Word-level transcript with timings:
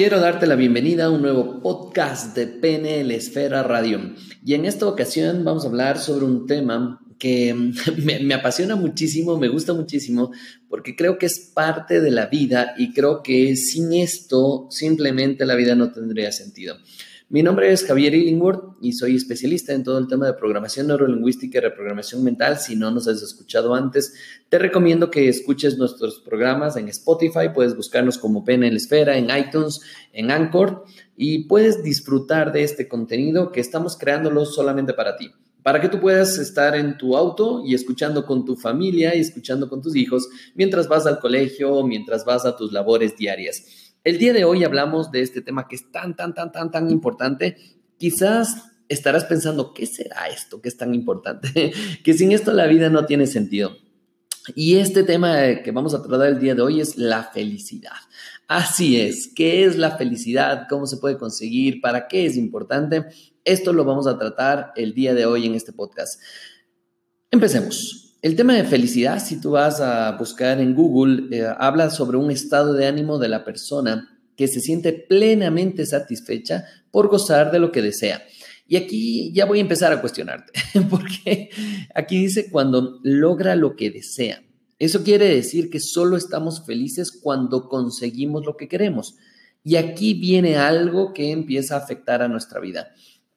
Quiero 0.00 0.18
darte 0.18 0.46
la 0.46 0.56
bienvenida 0.56 1.04
a 1.04 1.10
un 1.10 1.20
nuevo 1.20 1.60
podcast 1.60 2.34
de 2.34 2.46
PNL 2.46 3.10
Esfera 3.10 3.62
Radio. 3.62 4.14
Y 4.42 4.54
en 4.54 4.64
esta 4.64 4.86
ocasión 4.86 5.44
vamos 5.44 5.62
a 5.62 5.68
hablar 5.68 5.98
sobre 5.98 6.24
un 6.24 6.46
tema 6.46 7.02
que 7.18 7.52
me, 8.02 8.20
me, 8.20 8.32
apasiona 8.32 8.76
muchísimo, 8.76 9.36
me 9.36 9.48
gusta 9.48 9.74
muchísimo, 9.74 10.32
porque 10.70 10.96
creo 10.96 11.18
que 11.18 11.26
es 11.26 11.52
parte 11.54 12.00
de 12.00 12.10
la 12.12 12.28
vida 12.28 12.72
y 12.78 12.94
creo 12.94 13.22
que 13.22 13.56
sin 13.56 13.92
esto 13.92 14.68
simplemente 14.70 15.44
la 15.44 15.54
vida 15.54 15.74
no 15.74 15.92
tendría 15.92 16.32
sentido. 16.32 16.78
Mi 17.32 17.44
nombre 17.44 17.70
es 17.70 17.84
Javier 17.84 18.12
Illingworth 18.12 18.74
y 18.80 18.94
soy 18.94 19.14
especialista 19.14 19.72
en 19.72 19.84
todo 19.84 19.98
el 19.98 20.08
tema 20.08 20.26
de 20.26 20.32
programación 20.32 20.88
neurolingüística 20.88 21.58
y 21.58 21.60
reprogramación 21.60 22.24
mental. 22.24 22.58
Si 22.58 22.74
no 22.74 22.90
nos 22.90 23.06
has 23.06 23.22
escuchado 23.22 23.72
antes, 23.76 24.14
te 24.48 24.58
recomiendo 24.58 25.12
que 25.12 25.28
escuches 25.28 25.78
nuestros 25.78 26.18
programas 26.18 26.76
en 26.76 26.88
Spotify. 26.88 27.50
Puedes 27.54 27.76
buscarnos 27.76 28.18
como 28.18 28.44
PNL 28.44 28.74
Esfera, 28.74 29.16
en 29.16 29.28
iTunes, 29.30 29.80
en 30.12 30.32
Anchor 30.32 30.84
y 31.16 31.44
puedes 31.44 31.84
disfrutar 31.84 32.50
de 32.50 32.64
este 32.64 32.88
contenido 32.88 33.52
que 33.52 33.60
estamos 33.60 33.96
creándolo 33.96 34.44
solamente 34.44 34.92
para 34.92 35.16
ti 35.16 35.30
para 35.62 35.80
que 35.80 35.88
tú 35.88 36.00
puedas 36.00 36.38
estar 36.38 36.74
en 36.74 36.96
tu 36.96 37.16
auto 37.16 37.62
y 37.64 37.74
escuchando 37.74 38.24
con 38.24 38.44
tu 38.44 38.56
familia 38.56 39.14
y 39.14 39.20
escuchando 39.20 39.68
con 39.68 39.82
tus 39.82 39.94
hijos 39.94 40.28
mientras 40.54 40.88
vas 40.88 41.06
al 41.06 41.20
colegio 41.20 41.86
mientras 41.86 42.24
vas 42.24 42.46
a 42.46 42.56
tus 42.56 42.72
labores 42.72 43.16
diarias. 43.16 43.79
El 44.02 44.18
día 44.18 44.32
de 44.32 44.44
hoy 44.44 44.64
hablamos 44.64 45.10
de 45.10 45.20
este 45.20 45.42
tema 45.42 45.68
que 45.68 45.76
es 45.76 45.92
tan, 45.92 46.16
tan, 46.16 46.34
tan, 46.34 46.52
tan, 46.52 46.70
tan 46.70 46.90
importante. 46.90 47.56
Quizás 47.98 48.70
estarás 48.88 49.24
pensando, 49.24 49.74
¿qué 49.74 49.84
será 49.84 50.28
esto 50.28 50.62
que 50.62 50.70
es 50.70 50.76
tan 50.76 50.94
importante? 50.94 51.72
que 52.04 52.14
sin 52.14 52.32
esto 52.32 52.52
la 52.52 52.66
vida 52.66 52.88
no 52.88 53.04
tiene 53.04 53.26
sentido. 53.26 53.76
Y 54.54 54.76
este 54.76 55.02
tema 55.02 55.62
que 55.62 55.70
vamos 55.70 55.94
a 55.94 56.02
tratar 56.02 56.28
el 56.28 56.40
día 56.40 56.54
de 56.54 56.62
hoy 56.62 56.80
es 56.80 56.96
la 56.96 57.24
felicidad. 57.24 57.92
Así 58.48 58.98
es, 58.98 59.30
¿qué 59.34 59.64
es 59.64 59.76
la 59.76 59.96
felicidad? 59.96 60.66
¿Cómo 60.68 60.86
se 60.86 60.96
puede 60.96 61.18
conseguir? 61.18 61.80
¿Para 61.82 62.08
qué 62.08 62.24
es 62.24 62.36
importante? 62.36 63.04
Esto 63.44 63.72
lo 63.72 63.84
vamos 63.84 64.06
a 64.06 64.18
tratar 64.18 64.72
el 64.76 64.94
día 64.94 65.12
de 65.12 65.26
hoy 65.26 65.46
en 65.46 65.54
este 65.54 65.72
podcast. 65.72 66.20
Empecemos. 67.30 68.09
El 68.22 68.36
tema 68.36 68.54
de 68.54 68.64
felicidad, 68.64 69.24
si 69.24 69.40
tú 69.40 69.52
vas 69.52 69.80
a 69.80 70.12
buscar 70.18 70.60
en 70.60 70.74
Google, 70.74 71.34
eh, 71.34 71.46
habla 71.58 71.88
sobre 71.88 72.18
un 72.18 72.30
estado 72.30 72.74
de 72.74 72.86
ánimo 72.86 73.18
de 73.18 73.30
la 73.30 73.46
persona 73.46 74.20
que 74.36 74.46
se 74.46 74.60
siente 74.60 74.92
plenamente 74.92 75.86
satisfecha 75.86 76.66
por 76.90 77.08
gozar 77.08 77.50
de 77.50 77.58
lo 77.58 77.72
que 77.72 77.80
desea. 77.80 78.22
Y 78.68 78.76
aquí 78.76 79.32
ya 79.32 79.46
voy 79.46 79.56
a 79.58 79.62
empezar 79.62 79.90
a 79.90 80.02
cuestionarte, 80.02 80.52
porque 80.90 81.48
aquí 81.94 82.18
dice 82.18 82.50
cuando 82.50 83.00
logra 83.02 83.56
lo 83.56 83.74
que 83.74 83.90
desea. 83.90 84.42
Eso 84.78 85.02
quiere 85.02 85.34
decir 85.34 85.70
que 85.70 85.80
solo 85.80 86.18
estamos 86.18 86.66
felices 86.66 87.18
cuando 87.22 87.70
conseguimos 87.70 88.44
lo 88.44 88.54
que 88.54 88.68
queremos. 88.68 89.16
Y 89.64 89.76
aquí 89.76 90.12
viene 90.12 90.56
algo 90.56 91.14
que 91.14 91.32
empieza 91.32 91.74
a 91.74 91.78
afectar 91.78 92.20
a 92.20 92.28
nuestra 92.28 92.60
vida. 92.60 92.90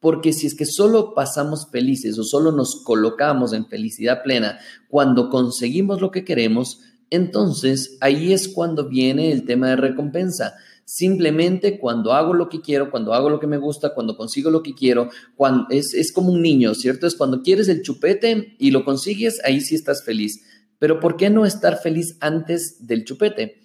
Porque 0.03 0.33
si 0.33 0.47
es 0.47 0.53
que 0.53 0.65
solo 0.65 1.13
pasamos 1.13 1.69
felices 1.71 2.19
o 2.19 2.25
solo 2.25 2.51
nos 2.51 2.83
colocamos 2.83 3.53
en 3.53 3.67
felicidad 3.67 4.21
plena 4.21 4.59
cuando 4.89 5.29
conseguimos 5.29 6.01
lo 6.01 6.11
que 6.11 6.25
queremos, 6.25 6.81
entonces 7.09 7.97
ahí 8.01 8.33
es 8.33 8.49
cuando 8.49 8.89
viene 8.89 9.31
el 9.31 9.45
tema 9.45 9.69
de 9.69 9.77
recompensa. 9.77 10.55
Simplemente 10.83 11.79
cuando 11.79 12.11
hago 12.11 12.33
lo 12.33 12.49
que 12.49 12.59
quiero, 12.59 12.91
cuando 12.91 13.13
hago 13.13 13.29
lo 13.29 13.39
que 13.39 13.47
me 13.47 13.55
gusta, 13.55 13.93
cuando 13.93 14.17
consigo 14.17 14.51
lo 14.51 14.61
que 14.61 14.75
quiero, 14.75 15.09
cuando, 15.37 15.67
es, 15.69 15.93
es 15.93 16.11
como 16.11 16.33
un 16.33 16.41
niño, 16.41 16.75
¿cierto? 16.75 17.07
Es 17.07 17.15
cuando 17.15 17.41
quieres 17.41 17.69
el 17.69 17.81
chupete 17.81 18.57
y 18.59 18.71
lo 18.71 18.83
consigues, 18.83 19.39
ahí 19.45 19.61
sí 19.61 19.73
estás 19.73 20.03
feliz. 20.03 20.43
Pero 20.79 20.99
¿por 20.99 21.15
qué 21.15 21.29
no 21.29 21.45
estar 21.45 21.77
feliz 21.77 22.17
antes 22.19 22.85
del 22.85 23.05
chupete? 23.05 23.62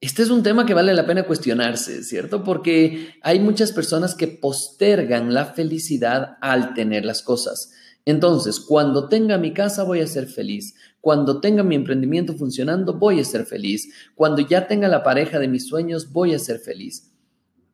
Este 0.00 0.22
es 0.22 0.30
un 0.30 0.42
tema 0.42 0.66
que 0.66 0.74
vale 0.74 0.92
la 0.92 1.06
pena 1.06 1.26
cuestionarse, 1.26 2.04
¿cierto? 2.04 2.44
Porque 2.44 3.14
hay 3.22 3.40
muchas 3.40 3.72
personas 3.72 4.14
que 4.14 4.28
postergan 4.28 5.32
la 5.32 5.46
felicidad 5.46 6.36
al 6.42 6.74
tener 6.74 7.06
las 7.06 7.22
cosas. 7.22 7.72
Entonces, 8.04 8.60
cuando 8.60 9.08
tenga 9.08 9.38
mi 9.38 9.52
casa 9.54 9.82
voy 9.82 10.00
a 10.00 10.06
ser 10.06 10.26
feliz. 10.26 10.74
Cuando 11.00 11.40
tenga 11.40 11.62
mi 11.62 11.74
emprendimiento 11.74 12.34
funcionando 12.34 12.94
voy 12.98 13.20
a 13.20 13.24
ser 13.24 13.46
feliz. 13.46 13.88
Cuando 14.14 14.46
ya 14.46 14.68
tenga 14.68 14.88
la 14.88 15.02
pareja 15.02 15.38
de 15.38 15.48
mis 15.48 15.66
sueños 15.66 16.12
voy 16.12 16.34
a 16.34 16.38
ser 16.38 16.58
feliz. 16.58 17.12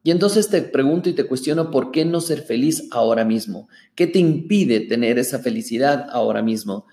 Y 0.05 0.11
entonces 0.11 0.49
te 0.49 0.63
pregunto 0.63 1.09
y 1.09 1.13
te 1.13 1.27
cuestiono 1.27 1.71
por 1.71 1.91
qué 1.91 2.05
no 2.05 2.21
ser 2.21 2.43
feliz 2.43 2.89
ahora 2.93 3.25
mismo. 3.25 3.69
¿Qué 3.95 4.07
te 4.07 4.21
impide 4.21 4.81
tener 4.81 5.19
esa 5.19 5.41
felicidad 5.41 6.07
ahora 6.11 6.43
mismo? 6.43 6.87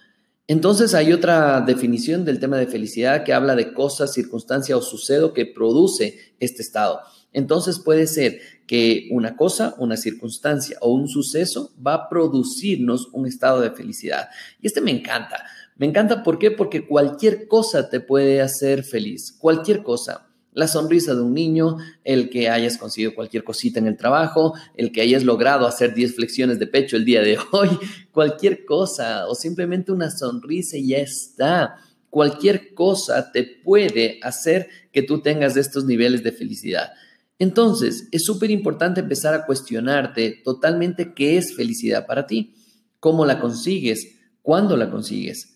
Entonces 0.50 0.96
hay 0.96 1.14
otra 1.14 1.62
definición 1.62 2.26
del 2.26 2.40
tema 2.40 2.58
de 2.58 2.66
felicidad 2.66 3.24
que 3.24 3.34
habla 3.34 3.56
de 3.56 3.72
cosas, 3.72 4.14
circunstancia 4.14 4.76
o 4.76 4.82
sucedo 4.82 5.32
que 5.32 5.46
produce 5.46 6.34
este 6.40 6.64
estado. 6.64 7.02
Entonces 7.34 7.78
puede 7.78 8.08
ser 8.08 8.40
que 8.66 9.10
una 9.12 9.38
cosa, 9.38 9.76
una 9.78 9.96
circunstancia 9.96 10.76
o 10.82 10.92
un 10.92 11.08
suceso 11.08 11.72
va 11.86 11.94
a 11.94 12.10
producirnos 12.10 13.10
un 13.14 13.28
estado 13.28 13.62
de 13.62 13.70
felicidad. 13.70 14.30
Y 14.60 14.66
este 14.66 14.82
me 14.82 14.90
encanta. 14.90 15.46
Me 15.78 15.86
encanta 15.86 16.24
¿por 16.24 16.40
qué? 16.40 16.50
Porque 16.50 16.88
cualquier 16.88 17.48
cosa 17.48 17.88
te 17.88 18.00
puede 18.00 18.42
hacer 18.42 18.84
feliz. 18.84 19.32
Cualquier 19.38 19.84
cosa 19.84 20.29
la 20.54 20.68
sonrisa 20.68 21.16
de 21.16 21.22
un 21.22 21.34
niño, 21.34 21.78
el 22.04 22.30
que 22.30 22.50
hayas 22.50 22.78
conseguido 22.78 23.16
cualquier 23.16 23.44
cosita 23.44 23.80
en 23.80 23.88
el 23.88 23.98
trabajo, 23.98 24.54
el 24.76 24.92
que 24.92 25.02
hayas 25.02 25.24
logrado 25.24 25.68
hacer 25.68 25.94
10 25.94 26.16
flexiones 26.16 26.60
de 26.60 26.68
pecho 26.68 26.98
el 26.98 27.06
día 27.06 27.22
de 27.22 27.38
hoy, 27.52 27.70
cualquier 28.12 28.66
cosa 28.66 29.28
o 29.28 29.36
simplemente 29.36 29.92
una 29.92 30.10
sonrisa 30.10 30.78
y 30.78 30.90
ya 30.90 30.98
está. 30.98 31.76
Cualquier 32.10 32.74
cosa 32.74 33.32
te 33.32 33.44
puede 33.44 34.20
hacer 34.24 34.68
que 34.92 35.04
tú 35.04 35.22
tengas 35.22 35.56
estos 35.56 35.86
niveles 35.86 36.24
de 36.24 36.32
felicidad. 36.32 36.92
Entonces, 37.38 38.10
es 38.12 38.26
súper 38.26 38.52
importante 38.52 39.00
empezar 39.00 39.34
a 39.34 39.46
cuestionarte 39.46 40.42
totalmente 40.44 41.14
qué 41.14 41.38
es 41.38 41.56
felicidad 41.56 42.06
para 42.06 42.26
ti, 42.26 42.56
cómo 43.00 43.26
la 43.26 43.40
consigues, 43.40 44.16
cuándo 44.42 44.76
la 44.76 44.90
consigues. 44.90 45.56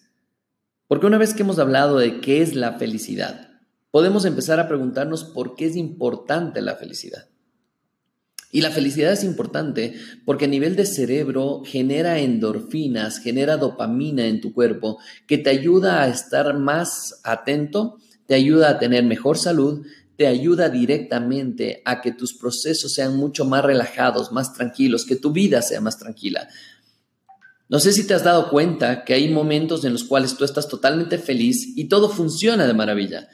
Porque 0.88 1.08
una 1.08 1.18
vez 1.18 1.34
que 1.34 1.42
hemos 1.42 1.60
hablado 1.60 1.98
de 1.98 2.22
qué 2.22 2.42
es 2.42 2.56
la 2.56 2.74
felicidad, 2.74 3.53
podemos 3.94 4.26
empezar 4.26 4.60
a 4.60 4.68
preguntarnos 4.68 5.24
por 5.24 5.54
qué 5.54 5.68
es 5.68 5.76
importante 5.76 6.64
la 6.64 6.76
felicidad. 6.76 7.28
Y 8.52 8.62
la 8.62 8.72
felicidad 8.72 9.14
es 9.14 9.24
importante 9.24 9.94
porque 10.26 10.46
a 10.46 10.48
nivel 10.48 10.76
de 10.76 10.88
cerebro 10.88 11.62
genera 11.64 12.18
endorfinas, 12.18 13.20
genera 13.20 13.58
dopamina 13.58 14.26
en 14.26 14.42
tu 14.42 14.52
cuerpo 14.52 14.98
que 15.28 15.38
te 15.38 15.52
ayuda 15.52 16.02
a 16.02 16.08
estar 16.08 16.58
más 16.58 17.22
atento, 17.24 18.00
te 18.26 18.34
ayuda 18.34 18.72
a 18.72 18.80
tener 18.80 19.04
mejor 19.04 19.38
salud, 19.38 19.86
te 20.18 20.26
ayuda 20.26 20.70
directamente 20.70 21.84
a 21.86 22.02
que 22.02 22.12
tus 22.12 22.34
procesos 22.34 22.94
sean 22.96 23.16
mucho 23.16 23.46
más 23.46 23.64
relajados, 23.64 24.32
más 24.32 24.56
tranquilos, 24.56 25.06
que 25.06 25.18
tu 25.18 25.32
vida 25.32 25.62
sea 25.62 25.82
más 25.82 26.00
tranquila. 26.00 26.48
No 27.70 27.80
sé 27.80 27.94
si 27.94 28.08
te 28.08 28.16
has 28.16 28.24
dado 28.24 28.50
cuenta 28.50 29.04
que 29.04 29.14
hay 29.14 29.30
momentos 29.30 29.86
en 29.86 29.94
los 29.94 30.04
cuales 30.04 30.36
tú 30.36 30.46
estás 30.46 30.68
totalmente 30.68 31.20
feliz 31.20 31.74
y 31.76 31.90
todo 31.90 32.10
funciona 32.10 32.66
de 32.66 32.74
maravilla. 32.74 33.30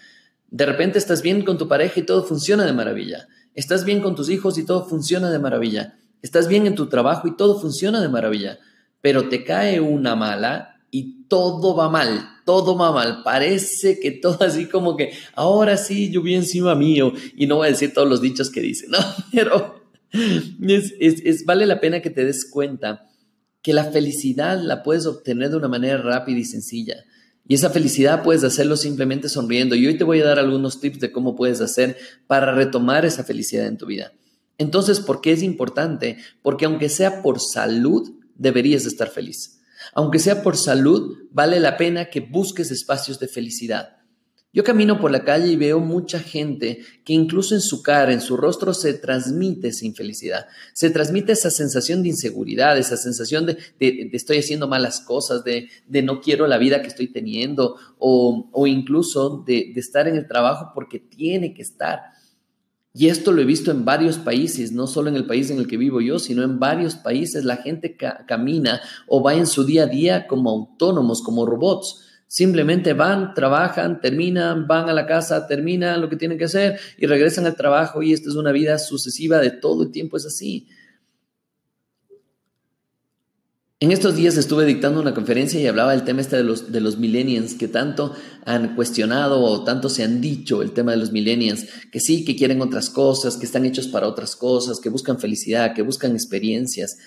De 0.51 0.65
repente 0.65 0.97
estás 0.97 1.21
bien 1.21 1.43
con 1.43 1.57
tu 1.57 1.67
pareja 1.67 1.99
y 1.99 2.03
todo 2.03 2.23
funciona 2.23 2.65
de 2.65 2.73
maravilla. 2.73 3.27
Estás 3.53 3.85
bien 3.85 4.01
con 4.01 4.15
tus 4.15 4.29
hijos 4.29 4.57
y 4.57 4.65
todo 4.65 4.85
funciona 4.85 5.29
de 5.29 5.39
maravilla. 5.39 5.97
Estás 6.21 6.47
bien 6.47 6.65
en 6.65 6.75
tu 6.75 6.87
trabajo 6.87 7.27
y 7.27 7.35
todo 7.35 7.59
funciona 7.59 8.01
de 8.01 8.09
maravilla. 8.09 8.59
Pero 9.01 9.29
te 9.29 9.43
cae 9.43 9.79
una 9.79 10.15
mala 10.15 10.79
y 10.91 11.27
todo 11.27 11.75
va 11.75 11.89
mal, 11.89 12.27
todo 12.45 12.77
va 12.77 12.91
mal. 12.91 13.21
Parece 13.23 13.99
que 13.99 14.11
todo 14.11 14.43
así 14.43 14.65
como 14.65 14.97
que 14.97 15.13
ahora 15.35 15.77
sí 15.77 16.11
vi 16.17 16.35
encima 16.35 16.75
mío 16.75 17.13
y 17.35 17.47
no 17.47 17.57
voy 17.57 17.67
a 17.67 17.71
decir 17.71 17.93
todos 17.93 18.09
los 18.09 18.21
dichos 18.21 18.49
que 18.49 18.61
dicen, 18.61 18.89
¿no? 18.91 18.99
Pero 19.31 19.79
es, 20.11 21.45
vale 21.45 21.65
la 21.65 21.79
pena 21.79 22.01
que 22.01 22.09
te 22.09 22.25
des 22.25 22.49
cuenta 22.49 23.07
que 23.61 23.73
la 23.73 23.85
felicidad 23.85 24.59
la 24.61 24.83
puedes 24.83 25.05
obtener 25.05 25.49
de 25.49 25.57
una 25.57 25.67
manera 25.67 25.97
rápida 25.97 26.39
y 26.39 26.45
sencilla. 26.45 27.03
Y 27.49 27.55
esa 27.55 27.71
felicidad 27.71 28.21
puedes 28.21 28.43
hacerlo 28.43 28.77
simplemente 28.77 29.27
sonriendo. 29.27 29.75
Y 29.75 29.87
hoy 29.87 29.97
te 29.97 30.03
voy 30.03 30.21
a 30.21 30.25
dar 30.25 30.37
algunos 30.37 30.79
tips 30.79 30.99
de 30.99 31.11
cómo 31.11 31.35
puedes 31.35 31.61
hacer 31.61 31.97
para 32.27 32.53
retomar 32.53 33.05
esa 33.05 33.23
felicidad 33.23 33.65
en 33.65 33.77
tu 33.77 33.87
vida. 33.87 34.13
Entonces, 34.59 34.99
¿por 34.99 35.19
qué 35.19 35.31
es 35.31 35.41
importante? 35.41 36.17
Porque 36.43 36.65
aunque 36.65 36.89
sea 36.89 37.23
por 37.23 37.39
salud, 37.41 38.07
deberías 38.35 38.85
estar 38.85 39.09
feliz. 39.09 39.61
Aunque 39.95 40.19
sea 40.19 40.43
por 40.43 40.57
salud, 40.57 41.17
vale 41.31 41.59
la 41.59 41.75
pena 41.75 42.11
que 42.11 42.19
busques 42.19 42.69
espacios 42.69 43.17
de 43.17 43.27
felicidad. 43.27 43.97
Yo 44.51 44.63
camino 44.63 44.99
por 44.99 45.11
la 45.11 45.23
calle 45.23 45.51
y 45.51 45.55
veo 45.55 45.79
mucha 45.79 46.19
gente 46.19 46.79
que 47.05 47.13
incluso 47.13 47.53
en 47.53 47.61
su 47.61 47.83
cara, 47.83 48.13
en 48.13 48.21
su 48.21 48.35
rostro, 48.35 48.73
se 48.73 48.95
transmite 48.95 49.67
esa 49.67 49.85
infelicidad, 49.85 50.47
se 50.73 50.89
transmite 50.89 51.33
esa 51.33 51.51
sensación 51.51 52.01
de 52.01 52.09
inseguridad, 52.09 52.75
esa 52.75 52.97
sensación 52.97 53.45
de, 53.45 53.57
estoy 54.11 54.39
haciendo 54.39 54.67
malas 54.67 55.01
cosas, 55.01 55.43
de, 55.43 55.69
no 56.01 56.19
quiero 56.19 56.47
la 56.47 56.57
vida 56.57 56.81
que 56.81 56.87
estoy 56.87 57.11
teniendo 57.11 57.75
o, 57.99 58.65
incluso 58.65 59.43
de, 59.45 59.71
estar 59.75 60.07
en 60.07 60.15
el 60.15 60.27
trabajo 60.27 60.71
porque 60.73 60.97
tiene 60.97 61.53
que 61.53 61.61
estar. 61.61 61.99
Y 62.91 63.09
esto 63.09 63.31
lo 63.31 63.43
he 63.43 63.45
visto 63.45 63.69
en 63.69 63.85
varios 63.85 64.17
países, 64.17 64.71
no 64.71 64.87
solo 64.87 65.09
en 65.09 65.15
el 65.15 65.27
país 65.27 65.51
en 65.51 65.59
el 65.59 65.67
que 65.67 65.77
vivo 65.77 66.01
yo, 66.01 66.17
sino 66.17 66.41
en 66.41 66.57
varios 66.57 66.95
países. 66.95 67.45
La 67.45 67.57
gente 67.57 67.95
camina 68.27 68.81
o 69.07 69.21
va 69.21 69.35
en 69.35 69.45
su 69.45 69.63
día 69.63 69.83
a 69.83 69.87
día 69.87 70.25
como 70.25 70.49
autónomos, 70.49 71.21
como 71.21 71.45
robots 71.45 72.08
Simplemente 72.31 72.93
van, 72.93 73.33
trabajan, 73.33 74.01
terminan, 74.01 74.67
van 74.67 74.87
a 74.87 74.93
la 74.93 75.07
casa, 75.07 75.47
terminan 75.47 75.99
lo 75.99 76.09
que 76.09 76.15
tienen 76.15 76.37
que 76.37 76.45
hacer 76.45 76.79
y 76.99 77.07
regresan 77.07 77.47
al 77.47 77.55
trabajo 77.55 78.03
y 78.03 78.13
esta 78.13 78.29
es 78.29 78.35
una 78.35 78.51
vida 78.51 78.77
sucesiva 78.77 79.39
de 79.39 79.49
todo 79.49 79.81
el 79.81 79.91
tiempo, 79.91 80.15
es 80.15 80.27
así. 80.27 80.67
En 83.79 83.91
estos 83.91 84.15
días 84.15 84.37
estuve 84.37 84.65
dictando 84.65 85.01
una 85.01 85.15
conferencia 85.15 85.59
y 85.59 85.65
hablaba 85.65 85.93
del 85.93 86.03
tema 86.03 86.21
este 86.21 86.37
de 86.37 86.43
los, 86.43 86.71
de 86.71 86.81
los 86.81 86.99
millennials, 86.99 87.55
que 87.55 87.67
tanto 87.67 88.13
han 88.45 88.75
cuestionado 88.75 89.41
o 89.41 89.63
tanto 89.63 89.89
se 89.89 90.03
han 90.03 90.21
dicho 90.21 90.61
el 90.61 90.71
tema 90.71 90.91
de 90.91 90.97
los 90.97 91.11
millennials, 91.11 91.65
que 91.91 91.99
sí, 91.99 92.25
que 92.25 92.35
quieren 92.35 92.61
otras 92.61 92.91
cosas, 92.91 93.37
que 93.37 93.47
están 93.47 93.65
hechos 93.65 93.87
para 93.87 94.07
otras 94.07 94.35
cosas, 94.35 94.79
que 94.79 94.89
buscan 94.89 95.17
felicidad, 95.17 95.73
que 95.73 95.81
buscan 95.81 96.11
experiencias. 96.11 96.99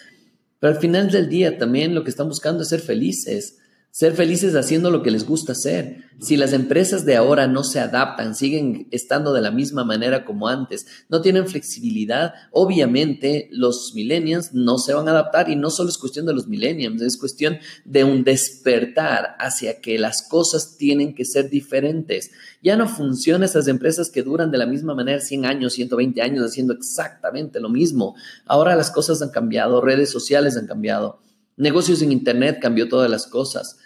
Pero 0.58 0.72
al 0.75 0.80
final 0.80 1.12
del 1.12 1.28
día 1.28 1.58
también 1.58 1.94
lo 1.94 2.02
que 2.02 2.10
están 2.10 2.26
buscando 2.26 2.64
es 2.64 2.70
ser 2.70 2.80
felices. 2.80 3.58
Ser 3.94 4.14
felices 4.14 4.54
haciendo 4.54 4.90
lo 4.90 5.02
que 5.02 5.10
les 5.10 5.26
gusta 5.26 5.52
hacer. 5.52 6.04
Si 6.18 6.38
las 6.38 6.54
empresas 6.54 7.04
de 7.04 7.14
ahora 7.14 7.46
no 7.46 7.62
se 7.62 7.78
adaptan, 7.78 8.34
siguen 8.34 8.88
estando 8.90 9.34
de 9.34 9.42
la 9.42 9.50
misma 9.50 9.84
manera 9.84 10.24
como 10.24 10.48
antes, 10.48 10.86
no 11.10 11.20
tienen 11.20 11.46
flexibilidad, 11.46 12.32
obviamente 12.52 13.50
los 13.52 13.92
millennials 13.94 14.54
no 14.54 14.78
se 14.78 14.94
van 14.94 15.08
a 15.08 15.10
adaptar 15.10 15.50
y 15.50 15.56
no 15.56 15.68
solo 15.68 15.90
es 15.90 15.98
cuestión 15.98 16.24
de 16.24 16.32
los 16.32 16.48
millennials, 16.48 17.02
es 17.02 17.18
cuestión 17.18 17.58
de 17.84 18.04
un 18.04 18.24
despertar 18.24 19.36
hacia 19.38 19.82
que 19.82 19.98
las 19.98 20.22
cosas 20.22 20.78
tienen 20.78 21.14
que 21.14 21.26
ser 21.26 21.50
diferentes. 21.50 22.30
Ya 22.62 22.78
no 22.78 22.88
funcionan 22.88 23.42
esas 23.42 23.68
empresas 23.68 24.08
que 24.08 24.22
duran 24.22 24.50
de 24.50 24.56
la 24.56 24.66
misma 24.66 24.94
manera 24.94 25.20
100 25.20 25.44
años, 25.44 25.74
120 25.74 26.22
años 26.22 26.46
haciendo 26.46 26.72
exactamente 26.72 27.60
lo 27.60 27.68
mismo. 27.68 28.14
Ahora 28.46 28.74
las 28.74 28.90
cosas 28.90 29.20
han 29.20 29.32
cambiado, 29.32 29.82
redes 29.82 30.08
sociales 30.08 30.56
han 30.56 30.66
cambiado. 30.66 31.20
Negocios 31.62 32.03
en 32.03 32.11
Internet 32.11 32.59
cambió 32.61 32.88
todas 32.88 33.09
las 33.09 33.29
cosas. 33.29 33.79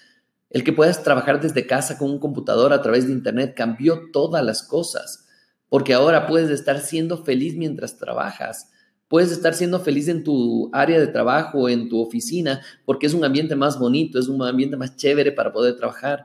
El 0.48 0.64
que 0.64 0.72
puedas 0.72 1.02
trabajar 1.02 1.42
desde 1.42 1.66
casa 1.66 1.98
con 1.98 2.10
un 2.10 2.18
computador 2.18 2.72
a 2.72 2.80
través 2.80 3.06
de 3.06 3.12
Internet 3.12 3.52
cambió 3.54 4.04
todas 4.14 4.42
las 4.42 4.62
cosas, 4.62 5.26
porque 5.68 5.92
ahora 5.92 6.26
puedes 6.26 6.48
estar 6.48 6.80
siendo 6.80 7.22
feliz 7.22 7.54
mientras 7.54 7.98
trabajas. 7.98 8.70
Puedes 9.08 9.30
estar 9.30 9.52
siendo 9.52 9.78
feliz 9.78 10.08
en 10.08 10.24
tu 10.24 10.70
área 10.72 10.98
de 10.98 11.08
trabajo, 11.08 11.68
en 11.68 11.90
tu 11.90 12.00
oficina, 12.00 12.62
porque 12.86 13.08
es 13.08 13.12
un 13.12 13.26
ambiente 13.26 13.56
más 13.56 13.78
bonito, 13.78 14.18
es 14.18 14.28
un 14.28 14.42
ambiente 14.42 14.78
más 14.78 14.96
chévere 14.96 15.32
para 15.32 15.52
poder 15.52 15.76
trabajar. 15.76 16.24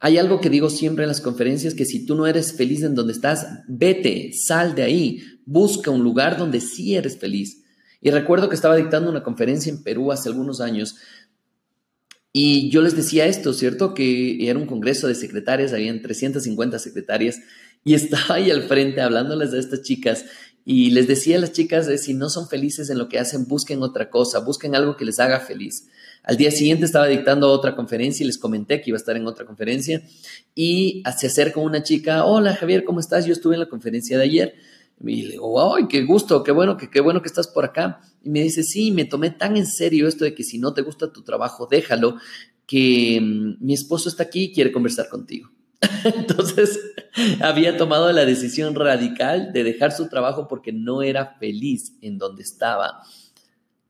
Hay 0.00 0.18
algo 0.18 0.40
que 0.40 0.50
digo 0.50 0.70
siempre 0.70 1.04
en 1.04 1.08
las 1.08 1.20
conferencias, 1.20 1.74
que 1.74 1.84
si 1.84 2.04
tú 2.04 2.16
no 2.16 2.26
eres 2.26 2.52
feliz 2.52 2.82
en 2.82 2.96
donde 2.96 3.12
estás, 3.12 3.46
vete, 3.68 4.32
sal 4.32 4.74
de 4.74 4.82
ahí, 4.82 5.22
busca 5.46 5.92
un 5.92 6.02
lugar 6.02 6.36
donde 6.36 6.60
sí 6.60 6.96
eres 6.96 7.16
feliz. 7.16 7.57
Y 8.00 8.10
recuerdo 8.10 8.48
que 8.48 8.54
estaba 8.54 8.76
dictando 8.76 9.10
una 9.10 9.22
conferencia 9.22 9.70
en 9.70 9.82
Perú 9.82 10.12
hace 10.12 10.28
algunos 10.28 10.60
años 10.60 10.96
y 12.32 12.70
yo 12.70 12.82
les 12.82 12.94
decía 12.94 13.26
esto, 13.26 13.52
¿cierto? 13.52 13.94
Que 13.94 14.48
era 14.48 14.58
un 14.58 14.66
congreso 14.66 15.08
de 15.08 15.14
secretarias, 15.14 15.72
habían 15.72 16.02
350 16.02 16.78
secretarias 16.78 17.40
y 17.84 17.94
estaba 17.94 18.36
ahí 18.36 18.50
al 18.50 18.62
frente 18.62 19.00
hablándoles 19.00 19.50
de 19.50 19.58
estas 19.58 19.82
chicas 19.82 20.24
y 20.64 20.90
les 20.90 21.08
decía 21.08 21.38
a 21.38 21.40
las 21.40 21.52
chicas 21.52 21.86
de 21.86 21.96
si 21.96 22.12
no 22.12 22.28
son 22.28 22.48
felices 22.48 22.90
en 22.90 22.98
lo 22.98 23.08
que 23.08 23.18
hacen, 23.18 23.48
busquen 23.48 23.82
otra 23.82 24.10
cosa, 24.10 24.40
busquen 24.40 24.74
algo 24.74 24.96
que 24.96 25.06
les 25.06 25.18
haga 25.18 25.40
feliz. 25.40 25.88
Al 26.22 26.36
día 26.36 26.50
siguiente 26.50 26.84
estaba 26.84 27.06
dictando 27.06 27.50
otra 27.50 27.74
conferencia 27.74 28.22
y 28.22 28.26
les 28.26 28.36
comenté 28.36 28.82
que 28.82 28.90
iba 28.90 28.96
a 28.96 29.00
estar 29.00 29.16
en 29.16 29.26
otra 29.26 29.46
conferencia 29.46 30.02
y 30.54 31.02
se 31.18 31.28
acerca 31.28 31.58
una 31.60 31.82
chica, 31.82 32.24
hola 32.24 32.54
Javier, 32.54 32.84
¿cómo 32.84 33.00
estás? 33.00 33.24
Yo 33.24 33.32
estuve 33.32 33.54
en 33.54 33.60
la 33.60 33.68
conferencia 33.68 34.18
de 34.18 34.24
ayer 34.24 34.54
y 35.04 35.22
le 35.22 35.32
digo, 35.32 35.74
¡ay, 35.74 35.86
qué 35.88 36.04
gusto! 36.04 36.42
¡Qué 36.42 36.52
bueno 36.52 36.76
que, 36.76 36.90
qué 36.90 37.00
bueno 37.00 37.22
que 37.22 37.28
estás 37.28 37.48
por 37.48 37.64
acá! 37.64 38.00
Y 38.22 38.30
me 38.30 38.42
dice, 38.42 38.62
sí, 38.62 38.90
me 38.90 39.04
tomé 39.04 39.30
tan 39.30 39.56
en 39.56 39.66
serio 39.66 40.08
esto 40.08 40.24
de 40.24 40.34
que 40.34 40.42
si 40.42 40.58
no 40.58 40.74
te 40.74 40.82
gusta 40.82 41.12
tu 41.12 41.22
trabajo, 41.22 41.68
déjalo, 41.70 42.16
que 42.66 43.20
mm, 43.20 43.64
mi 43.64 43.74
esposo 43.74 44.08
está 44.08 44.24
aquí 44.24 44.44
y 44.44 44.52
quiere 44.52 44.72
conversar 44.72 45.08
contigo. 45.08 45.50
Entonces, 46.04 46.80
había 47.40 47.76
tomado 47.76 48.10
la 48.12 48.24
decisión 48.24 48.74
radical 48.74 49.52
de 49.52 49.64
dejar 49.64 49.92
su 49.92 50.08
trabajo 50.08 50.48
porque 50.48 50.72
no 50.72 51.02
era 51.02 51.36
feliz 51.38 51.96
en 52.02 52.18
donde 52.18 52.42
estaba. 52.42 53.02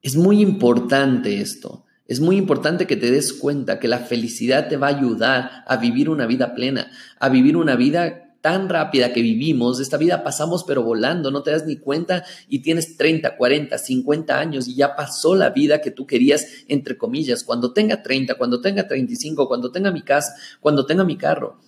Es 0.02 0.16
muy 0.16 0.40
importante 0.40 1.40
esto. 1.40 1.84
Es 2.06 2.20
muy 2.20 2.36
importante 2.36 2.86
que 2.86 2.96
te 2.96 3.10
des 3.10 3.34
cuenta 3.34 3.78
que 3.78 3.88
la 3.88 3.98
felicidad 3.98 4.68
te 4.68 4.78
va 4.78 4.86
a 4.86 4.96
ayudar 4.96 5.64
a 5.66 5.76
vivir 5.76 6.08
una 6.08 6.26
vida 6.26 6.54
plena, 6.54 6.90
a 7.18 7.28
vivir 7.28 7.56
una 7.56 7.76
vida 7.76 8.27
tan 8.40 8.68
rápida 8.68 9.12
que 9.12 9.22
vivimos, 9.22 9.80
esta 9.80 9.96
vida 9.96 10.22
pasamos 10.22 10.64
pero 10.64 10.82
volando, 10.82 11.30
no 11.30 11.42
te 11.42 11.50
das 11.50 11.66
ni 11.66 11.76
cuenta 11.76 12.24
y 12.48 12.60
tienes 12.60 12.96
30, 12.96 13.36
40, 13.36 13.76
50 13.76 14.38
años 14.38 14.68
y 14.68 14.76
ya 14.76 14.94
pasó 14.94 15.34
la 15.34 15.50
vida 15.50 15.80
que 15.80 15.90
tú 15.90 16.06
querías, 16.06 16.46
entre 16.68 16.96
comillas, 16.96 17.44
cuando 17.44 17.72
tenga 17.72 18.02
30, 18.02 18.34
cuando 18.36 18.60
tenga 18.60 18.86
35, 18.86 19.48
cuando 19.48 19.72
tenga 19.72 19.90
mi 19.90 20.02
casa, 20.02 20.34
cuando 20.60 20.86
tenga 20.86 21.04
mi 21.04 21.16
carro. 21.16 21.58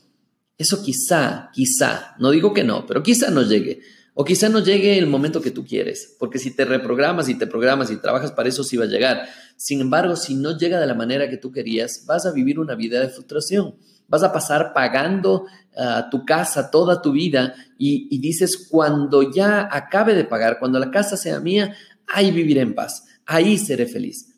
Eso 0.57 0.83
quizá, 0.83 1.51
quizá, 1.53 2.15
no 2.19 2.31
digo 2.31 2.53
que 2.53 2.65
no, 2.65 2.87
pero 2.87 3.03
quizá 3.03 3.31
no 3.31 3.43
llegue. 3.43 3.81
O 4.21 4.25
quizá 4.25 4.51
no 4.51 4.59
llegue 4.59 4.99
el 4.99 5.07
momento 5.07 5.41
que 5.41 5.51
tú 5.51 5.65
quieres, 5.65 6.15
porque 6.19 6.39
si 6.39 6.51
te 6.51 6.67
reprogramas 6.67 7.31
y 7.31 7.37
te 7.37 7.47
programas 7.47 7.91
y 7.91 7.97
trabajas 7.97 8.33
para 8.33 8.51
eso, 8.51 8.63
sí 8.63 8.77
va 8.77 8.85
a 8.85 8.89
llegar. 8.89 9.27
Sin 9.57 9.81
embargo, 9.81 10.15
si 10.15 10.35
no 10.35 10.59
llega 10.59 10.79
de 10.79 10.87
la 10.87 10.93
manera 10.93 11.31
que 11.31 11.39
tú 11.39 11.51
querías, 11.51 12.05
vas 12.05 12.27
a 12.27 12.33
vivir 12.33 12.59
una 12.59 12.75
vida 12.75 13.01
de 13.01 13.09
frustración 13.09 13.77
vas 14.11 14.25
a 14.25 14.33
pasar 14.33 14.73
pagando 14.75 15.47
ah, 15.77 16.09
tu 16.11 16.27
casa 16.27 16.71
toda 16.71 17.01
tu 17.01 17.13
vida 17.13 17.55
y, 17.79 18.19
dices, 18.19 18.67
cuando 18.69 19.33
ya 19.33 19.69
acabe 19.71 20.15
de 20.15 20.25
pagar, 20.25 20.59
cuando 20.59 20.79
la 20.79 20.91
casa 20.91 21.17
sea 21.17 21.41
mía, 21.41 21.75
ahí 22.07 22.31
viviré 22.31 22.61
en 22.61 22.75
paz, 22.75 23.07
ahí 23.25 23.57
seré 23.57 23.87
feliz. 23.87 24.35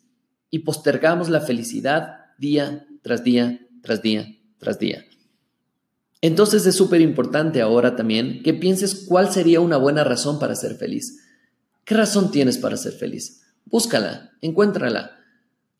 Y 0.49 0.59
postergamos 0.59 1.27
la 1.27 1.41
felicidad 1.41 2.17
día 2.37 2.85
tras 3.01 3.23
día, 3.23 3.59
tras 3.81 4.01
día, 4.01 4.27
tras 4.59 4.79
día. 4.79 5.03
Entonces 6.23 6.65
es 6.65 6.75
súper 6.75 7.01
importante 7.01 7.61
ahora 7.61 7.97
también 7.97 8.43
que 8.43 8.53
pienses 8.53 9.03
cuál 9.09 9.33
sería 9.33 9.59
una 9.59 9.75
buena 9.75 10.05
razón 10.05 10.39
para 10.39 10.55
ser 10.55 10.75
feliz. 10.75 11.21
¿Qué 11.83 11.95
razón 11.95 12.31
tienes 12.31 12.57
para 12.57 12.77
ser 12.77 12.93
feliz? 12.93 13.41
Búscala, 13.65 14.31
encuéntrala. 14.39 15.17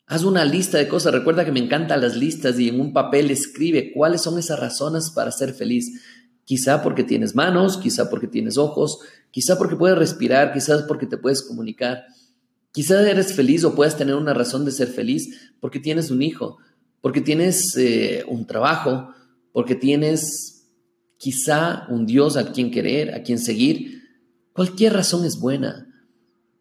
Haz 0.06 0.22
una 0.22 0.44
lista 0.44 0.76
de 0.76 0.86
cosas. 0.86 1.14
Recuerda 1.14 1.46
que 1.46 1.52
me 1.52 1.60
encantan 1.60 2.02
las 2.02 2.14
listas 2.14 2.60
y 2.60 2.68
en 2.68 2.78
un 2.78 2.92
papel 2.92 3.30
escribe 3.30 3.90
cuáles 3.94 4.20
son 4.20 4.38
esas 4.38 4.60
razones 4.60 5.08
para 5.08 5.32
ser 5.32 5.54
feliz. 5.54 6.02
Quizá 6.44 6.82
porque 6.82 7.04
tienes 7.04 7.34
manos, 7.34 7.78
quizá 7.78 8.10
porque 8.10 8.26
tienes 8.26 8.58
ojos, 8.58 8.98
quizá 9.30 9.56
porque 9.56 9.76
puedes 9.76 9.96
respirar, 9.96 10.52
quizás 10.52 10.82
porque 10.82 11.06
te 11.06 11.16
puedes 11.16 11.40
comunicar. 11.40 12.04
Quizá 12.70 13.00
eres 13.08 13.32
feliz 13.32 13.64
o 13.64 13.74
puedas 13.74 13.96
tener 13.96 14.14
una 14.14 14.34
razón 14.34 14.66
de 14.66 14.72
ser 14.72 14.88
feliz 14.88 15.54
porque 15.58 15.80
tienes 15.80 16.10
un 16.10 16.20
hijo, 16.20 16.58
porque 17.00 17.22
tienes 17.22 17.74
eh, 17.78 18.26
un 18.28 18.46
trabajo, 18.46 19.14
porque 19.54 19.76
tienes 19.76 20.66
quizá 21.16 21.86
un 21.88 22.06
Dios 22.06 22.36
a 22.36 22.50
quien 22.50 22.72
querer, 22.72 23.14
a 23.14 23.22
quien 23.22 23.38
seguir. 23.38 24.02
Cualquier 24.52 24.92
razón 24.92 25.24
es 25.24 25.38
buena. 25.38 25.86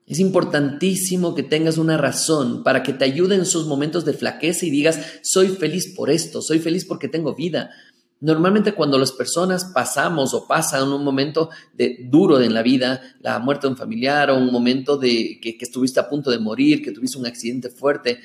Es 0.06 0.20
importantísimo 0.20 1.34
que 1.34 1.42
tengas 1.42 1.80
una 1.80 1.98
razón 1.98 2.64
para 2.64 2.84
que 2.84 2.94
te 2.94 3.04
ayude 3.04 3.34
en 3.34 3.42
esos 3.42 3.66
momentos 3.66 4.06
de 4.06 4.14
flaqueza 4.14 4.68
y 4.68 4.70
digas, 4.70 5.00
soy 5.24 5.48
feliz 5.48 5.96
por 5.96 6.12
esto, 6.12 6.44
soy 6.44 6.60
feliz 6.60 6.86
porque 6.86 7.08
tengo 7.08 7.34
vida. 7.34 7.72
Normalmente 8.20 8.74
cuando 8.74 9.00
las 9.00 9.12
personas 9.12 9.66
pasamos 9.74 10.36
o 10.36 10.46
pasan 10.48 10.94
un 10.94 11.04
momento 11.04 11.50
de, 11.74 11.98
duro 12.12 12.40
en 12.42 12.54
la 12.54 12.62
vida, 12.62 13.02
la 13.22 13.40
muerte 13.40 13.66
de 13.66 13.72
un 13.72 13.78
familiar 13.78 14.30
o 14.30 14.38
un 14.38 14.52
momento 14.52 14.98
de 14.98 15.40
que, 15.42 15.58
que 15.58 15.66
estuviste 15.66 16.00
a 16.00 16.08
punto 16.08 16.30
de 16.30 16.38
morir, 16.38 16.84
que 16.84 16.92
tuviste 16.92 17.18
un 17.18 17.26
accidente 17.26 17.72
fuerte, 17.72 18.20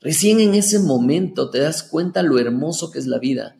recién 0.00 0.38
en 0.38 0.54
ese 0.54 0.78
momento 0.78 1.50
te 1.50 1.58
das 1.58 1.82
cuenta 1.82 2.22
lo 2.22 2.38
hermoso 2.38 2.92
que 2.92 3.00
es 3.00 3.08
la 3.08 3.18
vida 3.18 3.56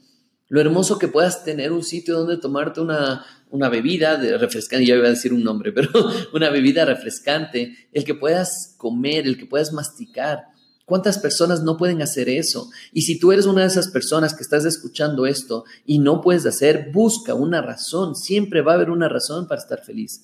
lo 0.49 0.61
hermoso 0.61 0.99
que 0.99 1.09
puedas 1.09 1.45
tener 1.45 1.73
un 1.73 1.83
sitio 1.83 2.19
donde 2.19 2.37
tomarte 2.37 2.81
una, 2.81 3.25
una 3.51 3.69
bebida 3.69 4.17
de 4.17 4.39
refrescante, 4.39 4.87
ya 4.87 4.97
iba 4.97 5.07
a 5.07 5.11
decir 5.11 5.33
un 5.33 5.45
nombre, 5.45 5.73
pero 5.75 5.91
una 6.33 6.51
bebida 6.51 6.85
refrescante, 6.85 7.89
el 7.93 8.05
que 8.05 8.15
puedas 8.15 8.75
comer, 8.77 9.27
el 9.27 9.39
que 9.39 9.47
puedas 9.47 9.73
masticar. 9.73 10.45
¿Cuántas 10.85 11.19
personas 11.19 11.63
no 11.63 11.77
pueden 11.77 12.01
hacer 12.01 12.29
eso? 12.29 12.71
Y 12.93 13.03
si 13.03 13.19
tú 13.19 13.33
eres 13.33 13.47
una 13.47 13.63
de 13.63 13.67
esas 13.67 13.89
personas 13.89 14.35
que 14.35 14.45
estás 14.45 14.65
escuchando 14.65 15.27
esto 15.27 15.65
y 15.85 15.99
no 15.99 16.21
puedes 16.21 16.47
hacer, 16.47 16.91
busca 16.93 17.35
una 17.35 17.61
razón. 17.61 18.15
Siempre 18.15 18.63
va 18.63 18.73
a 18.73 18.75
haber 18.77 18.91
una 18.91 19.09
razón 19.09 19.49
para 19.49 19.61
estar 19.61 19.83
feliz. 19.83 20.23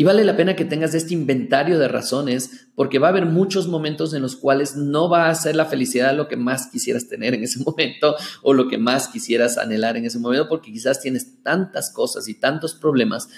Y 0.00 0.04
vale 0.04 0.24
la 0.24 0.36
pena 0.36 0.54
que 0.54 0.64
tengas 0.64 0.94
este 0.94 1.12
inventario 1.12 1.76
de 1.76 1.88
razones, 1.88 2.68
porque 2.76 3.00
va 3.00 3.08
a 3.08 3.10
haber 3.10 3.26
muchos 3.26 3.66
momentos 3.66 4.14
en 4.14 4.22
los 4.22 4.36
cuales 4.36 4.76
no 4.76 5.08
va 5.08 5.28
a 5.28 5.34
ser 5.34 5.56
la 5.56 5.66
felicidad 5.66 6.14
lo 6.14 6.28
que 6.28 6.36
más 6.36 6.68
quisieras 6.68 7.08
tener 7.08 7.34
en 7.34 7.42
ese 7.42 7.58
momento 7.66 8.14
o 8.42 8.54
lo 8.54 8.68
que 8.68 8.78
más 8.78 9.08
quisieras 9.08 9.58
anhelar 9.58 9.96
en 9.96 10.04
ese 10.04 10.20
momento, 10.20 10.48
porque 10.48 10.70
quizás 10.70 11.00
tienes 11.00 11.42
tantas 11.42 11.90
cosas 11.90 12.28
y 12.28 12.34
tantos 12.34 12.74
problemas 12.74 13.28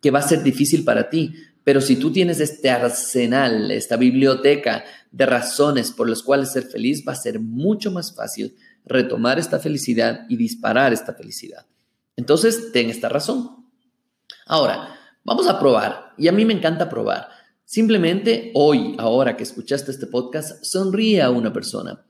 que 0.00 0.10
va 0.10 0.20
a 0.20 0.26
ser 0.26 0.42
difícil 0.42 0.84
para 0.84 1.10
ti. 1.10 1.34
Pero 1.64 1.82
si 1.82 1.96
tú 1.96 2.10
tienes 2.10 2.40
este 2.40 2.70
arsenal, 2.70 3.70
esta 3.70 3.98
biblioteca 3.98 4.84
de 5.12 5.26
razones 5.26 5.90
por 5.90 6.08
las 6.08 6.22
cuales 6.22 6.50
ser 6.50 6.62
feliz, 6.62 7.04
va 7.06 7.12
a 7.12 7.16
ser 7.16 7.40
mucho 7.40 7.90
más 7.90 8.16
fácil 8.16 8.56
retomar 8.86 9.38
esta 9.38 9.58
felicidad 9.58 10.24
y 10.30 10.36
disparar 10.36 10.94
esta 10.94 11.12
felicidad. 11.12 11.66
Entonces, 12.16 12.72
ten 12.72 12.88
esta 12.88 13.10
razón. 13.10 13.66
Ahora, 14.46 14.95
Vamos 15.26 15.48
a 15.48 15.58
probar. 15.58 16.14
Y 16.16 16.28
a 16.28 16.32
mí 16.32 16.44
me 16.44 16.54
encanta 16.54 16.88
probar. 16.88 17.28
Simplemente 17.64 18.52
hoy, 18.54 18.94
ahora 18.96 19.36
que 19.36 19.42
escuchaste 19.42 19.90
este 19.90 20.06
podcast, 20.06 20.64
sonríe 20.64 21.20
a 21.20 21.30
una 21.30 21.52
persona. 21.52 22.06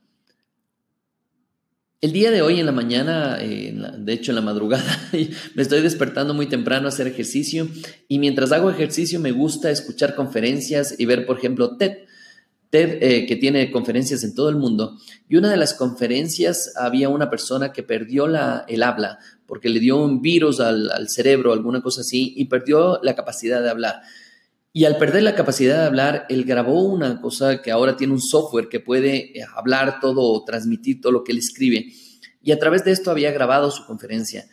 El 1.99 2.11
día 2.11 2.29
de 2.29 2.43
hoy 2.43 2.59
en 2.59 2.67
la 2.67 2.71
mañana, 2.71 3.37
de 3.37 4.13
hecho 4.13 4.31
en 4.31 4.35
la 4.35 4.41
madrugada, 4.41 5.09
me 5.55 5.63
estoy 5.63 5.81
despertando 5.81 6.35
muy 6.35 6.45
temprano 6.45 6.85
a 6.85 6.89
hacer 6.89 7.07
ejercicio 7.07 7.67
y 8.07 8.19
mientras 8.19 8.51
hago 8.51 8.69
ejercicio 8.69 9.19
me 9.19 9.31
gusta 9.31 9.71
escuchar 9.71 10.13
conferencias 10.13 10.93
y 10.99 11.07
ver, 11.07 11.25
por 11.25 11.39
ejemplo, 11.39 11.75
TED. 11.75 11.97
TED, 12.69 13.01
eh, 13.01 13.25
que 13.25 13.37
tiene 13.37 13.71
conferencias 13.71 14.25
en 14.25 14.35
todo 14.35 14.49
el 14.49 14.57
mundo, 14.57 14.97
y 15.29 15.37
una 15.37 15.49
de 15.49 15.55
las 15.55 15.73
conferencias 15.73 16.73
había 16.75 17.07
una 17.07 17.29
persona 17.29 17.71
que 17.71 17.81
perdió 17.81 18.27
la, 18.27 18.65
el 18.67 18.83
habla 18.83 19.19
porque 19.47 19.69
le 19.69 19.79
dio 19.79 19.97
un 19.97 20.21
virus 20.21 20.59
al, 20.59 21.07
cerebro, 21.09 21.53
alguna 21.53 21.81
cosa 21.81 22.01
así, 22.01 22.33
y 22.35 22.45
perdió 22.45 22.99
la 23.01 23.15
capacidad 23.15 23.63
de 23.63 23.69
hablar. 23.69 24.01
Y 24.73 24.85
al 24.85 24.97
perder 24.97 25.23
la 25.23 25.33
capacidad 25.33 25.79
de 25.79 25.85
hablar, 25.85 26.25
él 26.29 26.43
grabó 26.43 26.83
una 26.83 27.19
cosa 27.21 27.61
que 27.61 27.71
ahora 27.71 27.95
tiene 27.95 28.13
un 28.13 28.21
software 28.21 28.67
que 28.69 28.79
puede 28.79 29.39
eh, 29.39 29.45
hablar 29.55 29.99
todo 30.01 30.21
o 30.21 30.43
transmitir 30.43 31.01
todo 31.01 31.13
lo 31.13 31.23
que 31.23 31.31
él 31.31 31.39
escribe. 31.39 31.87
Y 32.43 32.51
a 32.51 32.59
través 32.59 32.83
de 32.83 32.91
esto 32.91 33.09
había 33.09 33.31
grabado 33.31 33.71
su 33.71 33.85
conferencia. 33.85 34.47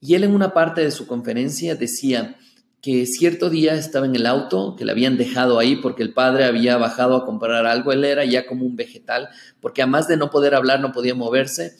Y 0.00 0.14
él 0.14 0.24
en 0.24 0.34
una 0.34 0.52
parte 0.52 0.82
de 0.82 0.90
su 0.90 1.06
conferencia 1.06 1.76
decía 1.76 2.36
que 2.82 3.06
cierto 3.06 3.48
día 3.48 3.74
estaba 3.74 4.06
en 4.06 4.16
el 4.16 4.26
auto, 4.26 4.74
que 4.76 4.84
le 4.84 4.90
habían 4.90 5.16
dejado 5.16 5.60
ahí 5.60 5.76
porque 5.76 6.02
el 6.02 6.12
padre 6.12 6.44
había 6.44 6.76
bajado 6.76 7.16
a 7.16 7.24
comprar 7.24 7.64
algo. 7.64 7.92
Él 7.92 8.04
era 8.04 8.24
ya 8.24 8.44
como 8.44 8.66
un 8.66 8.74
vegetal, 8.74 9.28
porque 9.60 9.82
además 9.82 10.08
de 10.08 10.16
no 10.16 10.30
poder 10.30 10.56
hablar, 10.56 10.80
no 10.80 10.90
podía 10.90 11.14
moverse 11.14 11.76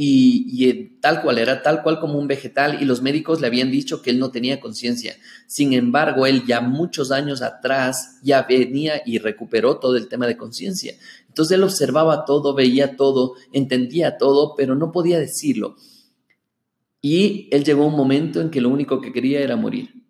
y, 0.00 0.96
tal 1.00 1.22
cual, 1.22 1.38
era 1.38 1.60
tal 1.60 1.82
cual 1.82 1.98
como 1.98 2.20
un 2.20 2.28
vegetal 2.28 2.80
y 2.80 2.84
los 2.84 3.02
médicos 3.02 3.40
le 3.40 3.48
habían 3.48 3.72
dicho 3.72 4.00
que 4.00 4.10
él 4.10 4.20
no 4.20 4.30
tenía 4.30 4.60
conciencia. 4.60 5.16
Sin 5.48 5.72
embargo, 5.72 6.24
él 6.24 6.44
ya 6.46 6.60
muchos 6.60 7.10
años 7.10 7.42
atrás 7.42 8.20
ya 8.22 8.42
venía 8.42 9.02
y 9.04 9.18
recuperó 9.18 9.80
todo 9.80 9.96
el 9.96 10.08
tema 10.08 10.28
de 10.28 10.36
conciencia. 10.36 10.94
Entonces 11.26 11.56
él 11.56 11.64
observaba 11.64 12.24
todo, 12.26 12.54
veía 12.54 12.96
todo, 12.96 13.34
entendía 13.52 14.18
todo, 14.18 14.54
pero 14.56 14.76
no 14.76 14.92
podía 14.92 15.18
decirlo. 15.18 15.74
Y 17.02 17.48
él 17.50 17.64
llegó 17.64 17.84
un 17.84 17.96
momento 17.96 18.40
en 18.40 18.50
que 18.50 18.60
lo 18.60 18.68
único 18.68 19.00
que 19.00 19.12
quería 19.12 19.40
era 19.40 19.56
morir, 19.56 20.04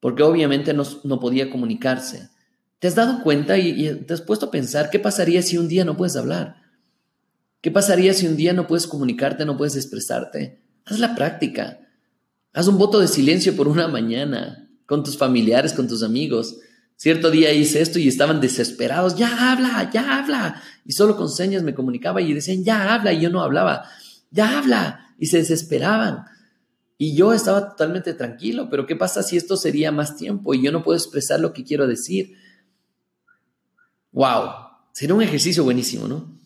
porque 0.00 0.24
obviamente 0.24 0.74
no, 0.74 0.82
no 1.04 1.20
podía 1.20 1.48
comunicarse. 1.48 2.28
¿Te 2.80 2.88
has 2.88 2.96
dado 2.96 3.22
cuenta 3.22 3.56
y, 3.56 3.86
y 3.86 3.94
te 4.04 4.14
has 4.14 4.20
puesto 4.20 4.46
a 4.46 4.50
pensar 4.50 4.90
qué 4.90 4.98
pasaría 4.98 5.42
si 5.42 5.58
un 5.58 5.68
día 5.68 5.84
no 5.84 5.96
puedes 5.96 6.16
hablar? 6.16 6.57
¿Qué 7.60 7.70
pasaría 7.70 8.14
si 8.14 8.26
un 8.26 8.36
día 8.36 8.52
no 8.52 8.66
puedes 8.66 8.86
comunicarte, 8.86 9.44
no 9.44 9.56
puedes 9.56 9.74
expresarte? 9.74 10.62
Haz 10.84 11.00
la 11.00 11.14
práctica. 11.14 11.80
Haz 12.52 12.68
un 12.68 12.78
voto 12.78 13.00
de 13.00 13.08
silencio 13.08 13.56
por 13.56 13.68
una 13.68 13.88
mañana 13.88 14.70
con 14.86 15.02
tus 15.02 15.18
familiares, 15.18 15.72
con 15.72 15.88
tus 15.88 16.02
amigos. 16.02 16.56
Cierto 16.96 17.30
día 17.30 17.52
hice 17.52 17.80
esto 17.80 17.98
y 17.98 18.08
estaban 18.08 18.40
desesperados. 18.40 19.16
Ya 19.16 19.52
habla, 19.52 19.90
ya 19.92 20.18
habla. 20.18 20.62
Y 20.84 20.92
solo 20.92 21.16
con 21.16 21.28
señas 21.28 21.62
me 21.62 21.74
comunicaba 21.74 22.20
y 22.20 22.32
decían, 22.32 22.64
ya 22.64 22.94
habla. 22.94 23.12
Y 23.12 23.20
yo 23.20 23.30
no 23.30 23.42
hablaba. 23.42 23.84
Ya 24.30 24.58
habla. 24.58 25.14
Y 25.18 25.26
se 25.26 25.38
desesperaban. 25.38 26.24
Y 26.96 27.16
yo 27.16 27.32
estaba 27.32 27.70
totalmente 27.70 28.14
tranquilo. 28.14 28.68
Pero 28.70 28.86
¿qué 28.86 28.94
pasa 28.94 29.22
si 29.24 29.36
esto 29.36 29.56
sería 29.56 29.90
más 29.90 30.16
tiempo 30.16 30.54
y 30.54 30.62
yo 30.62 30.70
no 30.70 30.84
puedo 30.84 30.96
expresar 30.96 31.40
lo 31.40 31.52
que 31.52 31.64
quiero 31.64 31.88
decir? 31.88 32.34
¡Wow! 34.12 34.50
Sería 34.92 35.14
un 35.14 35.22
ejercicio 35.22 35.64
buenísimo, 35.64 36.08
¿no? 36.08 36.37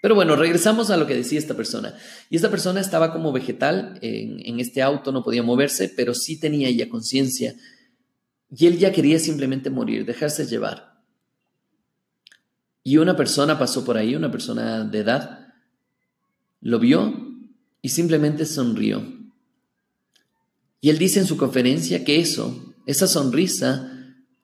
Pero 0.00 0.14
bueno, 0.14 0.34
regresamos 0.34 0.90
a 0.90 0.96
lo 0.96 1.06
que 1.06 1.14
decía 1.14 1.38
esta 1.38 1.54
persona. 1.54 1.94
Y 2.30 2.36
esta 2.36 2.50
persona 2.50 2.80
estaba 2.80 3.12
como 3.12 3.32
vegetal 3.32 3.98
en, 4.00 4.58
este 4.58 4.82
auto, 4.82 5.12
no 5.12 5.22
podía 5.22 5.42
moverse, 5.42 5.92
pero 5.94 6.14
sí 6.14 6.40
tenía 6.40 6.70
ya 6.70 6.88
conciencia. 6.88 7.54
Y 8.50 8.66
él 8.66 8.78
ya 8.78 8.92
quería 8.92 9.18
simplemente 9.18 9.68
morir, 9.68 10.06
dejarse 10.06 10.46
llevar. 10.46 11.02
Y 12.82 12.96
una 12.96 13.14
persona 13.14 13.58
pasó 13.58 13.84
por 13.84 13.98
ahí, 13.98 14.16
una 14.16 14.30
persona 14.30 14.84
de 14.84 14.98
edad, 15.00 15.48
lo 16.62 16.78
vio 16.78 17.14
y 17.82 17.90
simplemente 17.90 18.46
sonrió. 18.46 19.02
Y 20.80 20.88
él 20.88 20.96
dice 20.96 21.20
en 21.20 21.26
su 21.26 21.36
conferencia 21.36 22.04
que 22.04 22.20
eso, 22.20 22.74
esa 22.86 23.06
sonrisa, 23.06 23.98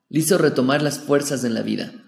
le 0.09 0.19
hizo 0.19 0.37
retomar 0.37 0.83
las 0.83 0.99
fuerzas 0.99 1.43
en 1.43 1.55
la 1.55 1.63
vida. 1.63 2.06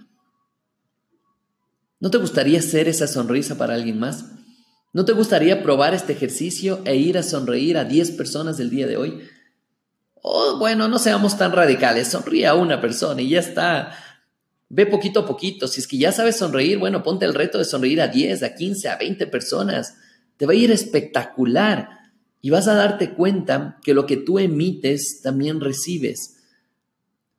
¿No 1.99 2.09
te 2.09 2.17
gustaría 2.17 2.61
ser 2.61 2.87
esa 2.87 3.07
sonrisa 3.07 3.57
para 3.57 3.73
alguien 3.73 3.99
más? 3.99 4.25
¿No 4.93 5.05
te 5.05 5.11
gustaría 5.11 5.61
probar 5.61 5.93
este 5.93 6.13
ejercicio 6.13 6.79
e 6.85 6.95
ir 6.95 7.17
a 7.17 7.23
sonreír 7.23 7.77
a 7.77 7.83
10 7.83 8.11
personas 8.11 8.57
del 8.57 8.69
día 8.69 8.87
de 8.87 8.97
hoy? 8.97 9.19
Oh, 10.21 10.57
bueno, 10.57 10.87
no 10.87 10.97
seamos 10.97 11.37
tan 11.37 11.51
radicales, 11.51 12.07
sonríe 12.07 12.47
a 12.47 12.55
una 12.55 12.79
persona 12.79 13.21
y 13.21 13.29
ya 13.29 13.39
está. 13.39 13.95
Ve 14.69 14.85
poquito 14.85 15.21
a 15.21 15.25
poquito. 15.25 15.67
Si 15.67 15.81
es 15.81 15.87
que 15.87 15.97
ya 15.97 16.11
sabes 16.11 16.37
sonreír, 16.37 16.77
bueno, 16.77 17.03
ponte 17.03 17.25
el 17.25 17.33
reto 17.33 17.57
de 17.57 17.65
sonreír 17.65 18.01
a 18.01 18.07
10, 18.07 18.43
a 18.43 18.55
15, 18.55 18.89
a 18.89 18.97
20 18.97 19.27
personas. 19.27 19.97
Te 20.37 20.45
va 20.45 20.53
a 20.53 20.55
ir 20.55 20.71
espectacular 20.71 21.89
y 22.41 22.49
vas 22.49 22.67
a 22.67 22.75
darte 22.75 23.13
cuenta 23.13 23.77
que 23.83 23.93
lo 23.93 24.05
que 24.05 24.17
tú 24.17 24.39
emites 24.39 25.21
también 25.21 25.59
recibes. 25.59 26.38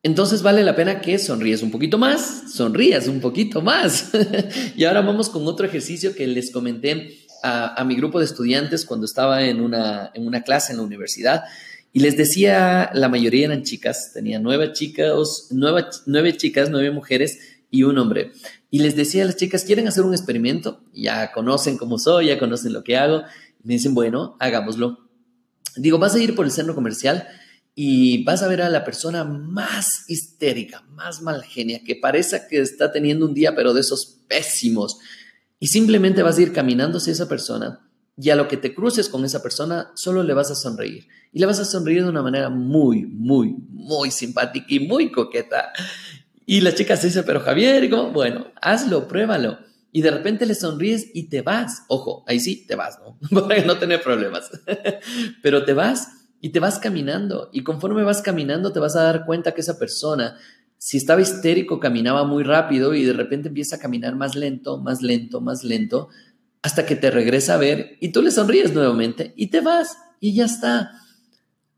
Entonces 0.03 0.43
vale 0.43 0.65
la 0.65 0.75
pena 0.75 1.01
que 1.01 1.19
sonríes 1.19 1.63
un 1.63 1.71
poquito 1.71 1.99
más, 1.99 2.55
sonrías 2.55 3.07
un 3.07 3.21
poquito 3.21 3.61
más. 3.61 4.11
y 4.77 4.85
ahora 4.85 5.03
vamos 5.03 5.29
con 5.29 5.47
otro 5.47 5.67
ejercicio 5.67 6.15
que 6.15 6.27
les 6.27 6.51
comenté 6.51 7.19
a, 7.43 7.85
mi 7.85 7.97
grupo 7.97 8.19
de 8.19 8.25
estudiantes 8.25 8.85
cuando 8.87 9.07
estaba 9.07 9.45
en 9.45 9.61
una, 9.61 10.11
en 10.15 10.27
una 10.27 10.43
clase 10.43 10.73
en 10.73 10.79
la 10.79 10.85
universidad. 10.85 11.45
Y 11.93 12.01
les 12.01 12.17
decía, 12.17 12.91
la 12.95 13.09
mayoría 13.09 13.47
eran 13.47 13.63
chicas, 13.63 14.13
tenía 14.15 14.39
nueve 14.39 14.73
chicas, 14.73 15.49
nueve, 15.51 15.87
nueve 16.07 16.37
chicas, 16.37 16.71
nueve 16.71 16.91
mujeres 16.93 17.39
y 17.71 17.83
un 17.83 17.99
hombre. 17.99 18.33
Y 18.71 18.79
les 18.79 18.97
decía 18.97 19.25
a 19.25 19.27
las 19.27 19.37
chicas, 19.37 19.65
¿quieren 19.65 19.89
hacer 19.89 20.05
un 20.05 20.15
experimento? 20.15 20.81
Ya 20.95 21.33
conocen 21.33 21.77
cómo 21.77 21.99
soy, 21.99 22.27
ya 22.27 22.39
conocen 22.39 22.73
lo 22.73 22.85
que 22.85 22.97
hago. 22.97 23.25
me 23.65 23.75
dicen, 23.75 23.95
bueno, 23.95 24.37
hagámoslo. 24.39 25.11
Digo, 25.77 25.99
vas 25.99 26.15
a 26.15 26.21
ir 26.21 26.35
por 26.35 26.47
el 26.47 26.53
centro 26.53 26.75
comercial 26.75 27.27
y 27.83 28.23
vas 28.25 28.43
a 28.43 28.49
ver 28.49 28.61
a 28.61 28.69
la 28.69 28.85
persona 28.85 29.25
más 29.25 30.05
histérica, 30.07 30.83
más 30.91 31.23
mal 31.23 31.43
genia, 31.43 31.83
que 31.83 31.97
parece 31.97 32.43
que 32.47 32.61
está 32.61 32.93
teniendo 32.93 33.25
un 33.25 33.33
día, 33.33 33.55
pero 33.57 33.73
de 33.73 33.81
esos 33.81 34.19
pésimos. 34.29 34.99
Y 35.59 35.69
simplemente 35.69 36.23
vas 36.23 36.37
a 36.37 36.43
ir 36.43 36.53
caminando 36.53 36.99
hacia 36.99 37.15
esa 37.15 37.27
persona 37.27 37.89
y 38.19 38.29
a 38.29 38.37
lo 38.37 38.49
que 38.49 38.59
te 38.59 38.75
cruces 38.75 39.09
con 39.09 39.25
esa 39.25 39.43
persona, 39.43 39.93
solo 39.95 40.23
le 40.23 40.35
vas 40.35 40.51
a 40.51 40.57
sonreír. 40.57 41.09
Y 41.33 41.39
le 41.39 41.47
vas 41.47 41.59
a 41.59 41.65
sonreír 41.65 42.03
de 42.03 42.11
una 42.11 42.21
manera 42.21 42.51
muy, 42.51 43.07
muy, 43.07 43.57
muy 43.71 44.11
simpática 44.11 44.67
y 44.69 44.81
muy 44.81 45.11
coqueta. 45.11 45.73
Y 46.45 46.61
la 46.61 46.75
chica 46.75 46.99
se 46.99 47.07
dice, 47.07 47.23
pero 47.23 47.41
Javier, 47.41 47.89
bueno, 48.13 48.49
hazlo, 48.61 49.09
pruébalo. 49.09 49.59
Y 49.91 50.03
de 50.03 50.11
repente 50.11 50.45
le 50.45 50.55
sonríes 50.55 51.07
y 51.15 51.31
te 51.31 51.41
vas. 51.41 51.85
Ojo, 51.89 52.25
ahí 52.29 52.41
sí, 52.41 52.67
te 52.67 52.75
vas, 52.75 52.99
¿no? 53.01 53.19
Para 53.49 53.65
no 53.65 53.79
tener 53.79 54.03
problemas. 54.03 54.51
pero 55.43 55.65
te 55.65 55.73
vas 55.73 56.20
y 56.41 56.51
te 56.51 56.61
vas 56.61 56.79
caminando 56.79 57.51
y 57.53 57.63
conforme 57.63 58.03
vas 58.03 58.23
caminando 58.23 58.73
te 58.73 58.81
vas 58.81 58.97
a 58.97 59.03
dar 59.03 59.27
cuenta 59.27 59.53
que 59.53 59.61
esa 59.61 59.79
persona, 59.79 60.37
si 60.79 60.97
estaba 60.97 61.21
histérico, 61.21 61.79
caminaba 61.79 62.25
muy 62.25 62.43
rápido 62.43 62.95
y 62.95 63.05
de 63.05 63.13
repente 63.13 63.49
empieza 63.49 63.77
a 63.77 63.79
caminar 63.79 64.17
más 64.17 64.35
lento, 64.35 64.79
más 64.79 65.03
lento, 65.03 65.41
más 65.41 65.65
lento, 65.65 66.09
hasta 66.63 66.87
que 66.87 66.97
te 66.97 67.11
regresa 67.11 67.55
a 67.55 67.59
ver 67.59 67.97
y 68.01 68.11
tú 68.11 68.23
le 68.23 68.31
sonríes 68.31 68.73
nuevamente 68.73 69.35
y 69.37 69.49
te 69.49 69.61
vas 69.61 69.99
y 70.19 70.35
ya 70.35 70.45
está. 70.47 70.93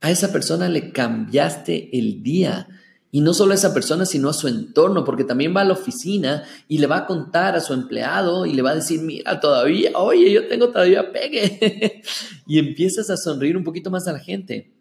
A 0.01 0.11
esa 0.11 0.33
persona 0.33 0.69
le 0.69 0.91
cambiaste 0.93 1.97
el 1.97 2.23
día. 2.23 2.69
Y 3.15 3.21
no 3.21 3.35
solo 3.35 3.53
a 3.53 3.57
esa 3.57 3.75
persona, 3.75 4.07
sino 4.07 4.31
a 4.31 4.33
su 4.33 4.49
entorno, 4.49 5.05
porque 5.05 5.25
también 5.25 5.55
va 5.55 5.61
a 5.61 5.67
la 5.67 5.75
oficina 5.75 6.45
y 6.67 6.79
le 6.79 6.87
va 6.87 6.97
a 6.97 7.07
contar 7.07 7.55
a 7.55 7.61
su 7.61 7.75
empleado 7.75 8.47
y 8.47 8.55
le 8.55 8.63
va 8.63 8.71
a 8.71 8.75
decir, 8.75 9.03
mira, 9.03 9.39
todavía, 9.39 9.91
oye, 9.97 10.33
yo 10.33 10.49
tengo 10.49 10.71
todavía 10.71 11.13
pegue. 11.13 12.03
y 12.47 12.59
empiezas 12.59 13.11
a 13.11 13.19
sonreír 13.19 13.55
un 13.59 13.65
poquito 13.65 13.91
más 13.91 14.09
a 14.09 14.15
la 14.15 14.19
gente. 14.19 14.73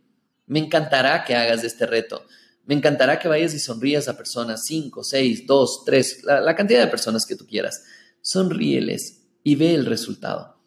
Me 0.47 0.59
encantará 0.59 1.25
que 1.25 1.35
hagas 1.35 1.65
este 1.65 1.85
reto. 1.85 2.23
Me 2.65 2.73
encantará 2.73 3.19
que 3.19 3.27
vayas 3.27 3.53
y 3.53 3.59
sonrías 3.59 4.07
a 4.07 4.15
personas, 4.15 4.63
cinco, 4.65 5.03
seis, 5.03 5.45
dos, 5.45 5.83
tres, 5.85 6.23
la, 6.23 6.39
la 6.39 6.55
cantidad 6.55 6.79
de 6.79 6.88
personas 6.88 7.25
que 7.25 7.35
tú 7.35 7.45
quieras. 7.45 7.83
Sonríeles 8.21 9.23
y 9.43 9.55
ve 9.55 9.75
el 9.75 9.85
resultado. 9.85 10.60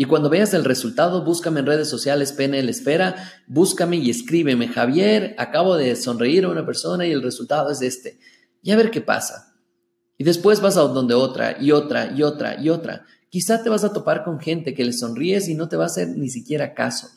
Y 0.00 0.06
cuando 0.06 0.30
veas 0.30 0.54
el 0.54 0.64
resultado, 0.64 1.22
búscame 1.26 1.60
en 1.60 1.66
redes 1.66 1.90
sociales 1.90 2.32
PNL 2.32 2.70
Esfera, 2.70 3.16
búscame 3.46 3.98
y 3.98 4.08
escríbeme, 4.08 4.68
Javier, 4.68 5.34
acabo 5.36 5.76
de 5.76 5.94
sonreír 5.94 6.46
a 6.46 6.48
una 6.48 6.64
persona 6.64 7.06
y 7.06 7.10
el 7.10 7.22
resultado 7.22 7.70
es 7.70 7.82
este. 7.82 8.18
Y 8.62 8.70
a 8.70 8.76
ver 8.76 8.90
qué 8.90 9.02
pasa. 9.02 9.58
Y 10.16 10.24
después 10.24 10.62
vas 10.62 10.78
a 10.78 10.80
donde 10.84 11.12
otra 11.12 11.60
y 11.60 11.72
otra 11.72 12.14
y 12.16 12.22
otra 12.22 12.58
y 12.58 12.70
otra. 12.70 13.04
Quizá 13.28 13.62
te 13.62 13.68
vas 13.68 13.84
a 13.84 13.92
topar 13.92 14.24
con 14.24 14.40
gente 14.40 14.72
que 14.72 14.86
le 14.86 14.94
sonríes 14.94 15.50
y 15.50 15.54
no 15.54 15.68
te 15.68 15.76
va 15.76 15.82
a 15.82 15.88
hacer 15.88 16.08
ni 16.08 16.30
siquiera 16.30 16.72
caso. 16.72 17.10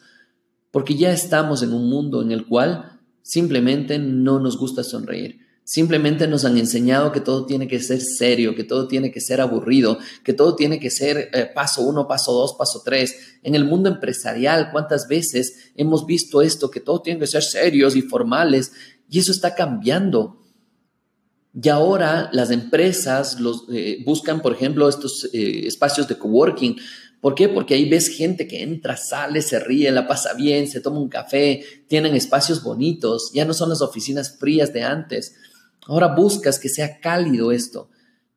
Porque 0.69 0.97
ya 0.97 1.13
estamos 1.13 1.63
en 1.63 1.71
un 1.71 1.89
mundo 1.89 2.21
en 2.21 2.33
el 2.33 2.45
cual 2.47 2.99
simplemente 3.21 3.97
no 3.97 4.41
nos 4.41 4.57
gusta 4.57 4.83
sonreír. 4.83 5.39
Simplemente 5.65 6.27
nos 6.27 6.43
han 6.43 6.57
enseñado 6.57 7.11
que 7.11 7.21
todo 7.21 7.45
tiene 7.45 7.67
que 7.67 7.79
ser 7.79 8.01
serio, 8.01 8.53
que 8.53 8.63
todo 8.63 8.87
tiene 8.87 9.11
que 9.11 9.21
ser 9.21 9.39
aburrido, 9.39 9.97
que 10.23 10.33
todo 10.33 10.55
tiene 10.55 10.79
que 10.79 10.89
ser 10.89 11.29
eh, 11.33 11.49
paso 11.53 11.81
uno, 11.83 12.07
paso 12.07 12.33
dos, 12.33 12.55
paso 12.57 12.81
tres. 12.83 13.15
En 13.43 13.55
el 13.55 13.63
mundo 13.63 13.89
empresarial, 13.89 14.71
¿cuántas 14.71 15.07
veces 15.07 15.71
hemos 15.75 16.05
visto 16.05 16.41
esto? 16.41 16.69
Que 16.69 16.81
todo 16.81 17.01
tiene 17.01 17.19
que 17.19 17.27
ser 17.27 17.43
serios 17.43 17.95
y 17.95 18.01
formales. 18.01 18.73
Y 19.09 19.19
eso 19.19 19.31
está 19.31 19.55
cambiando. 19.55 20.41
Y 21.53 21.69
ahora 21.69 22.29
las 22.33 22.51
empresas 22.51 23.37
eh, 23.71 24.03
buscan, 24.05 24.41
por 24.41 24.53
ejemplo, 24.53 24.89
estos 24.89 25.29
eh, 25.33 25.65
espacios 25.67 26.07
de 26.07 26.17
coworking 26.17 26.77
¿Por 27.23 27.35
qué? 27.35 27.47
Porque 27.47 27.75
ahí 27.75 27.87
ves 27.87 28.09
gente 28.09 28.49
que 28.49 28.63
entra, 28.63 28.97
sale, 28.97 29.41
se 29.41 29.57
ríe, 29.57 29.89
la 29.91 30.05
pasa 30.05 30.33
bien, 30.33 30.67
se 30.67 30.81
toma 30.81 30.99
un 30.99 31.07
café, 31.07 31.63
tienen 31.87 32.15
espacios 32.15 32.61
bonitos, 32.61 33.31
ya 33.33 33.45
no 33.45 33.53
son 33.53 33.69
las 33.69 33.81
oficinas 33.81 34.37
frías 34.37 34.73
de 34.73 34.83
antes. 34.83 35.33
Ahora 35.87 36.15
buscas 36.15 36.59
que 36.59 36.69
sea 36.69 36.99
cálido 36.99 37.51
esto. 37.51 37.89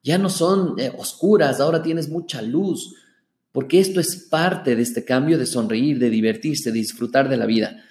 Ya 0.03 0.17
no 0.17 0.29
son 0.29 0.79
eh, 0.79 0.91
oscuras, 0.97 1.59
ahora 1.59 1.81
tienes 1.81 2.09
mucha 2.09 2.41
luz, 2.41 2.95
porque 3.51 3.79
esto 3.79 3.99
es 3.99 4.15
parte 4.29 4.75
de 4.75 4.81
este 4.81 5.03
cambio 5.03 5.37
de 5.37 5.45
sonreír, 5.45 5.99
de 5.99 6.09
divertirse, 6.09 6.71
de 6.71 6.79
disfrutar 6.79 7.29
de 7.29 7.37
la 7.37 7.45
vida. 7.45 7.83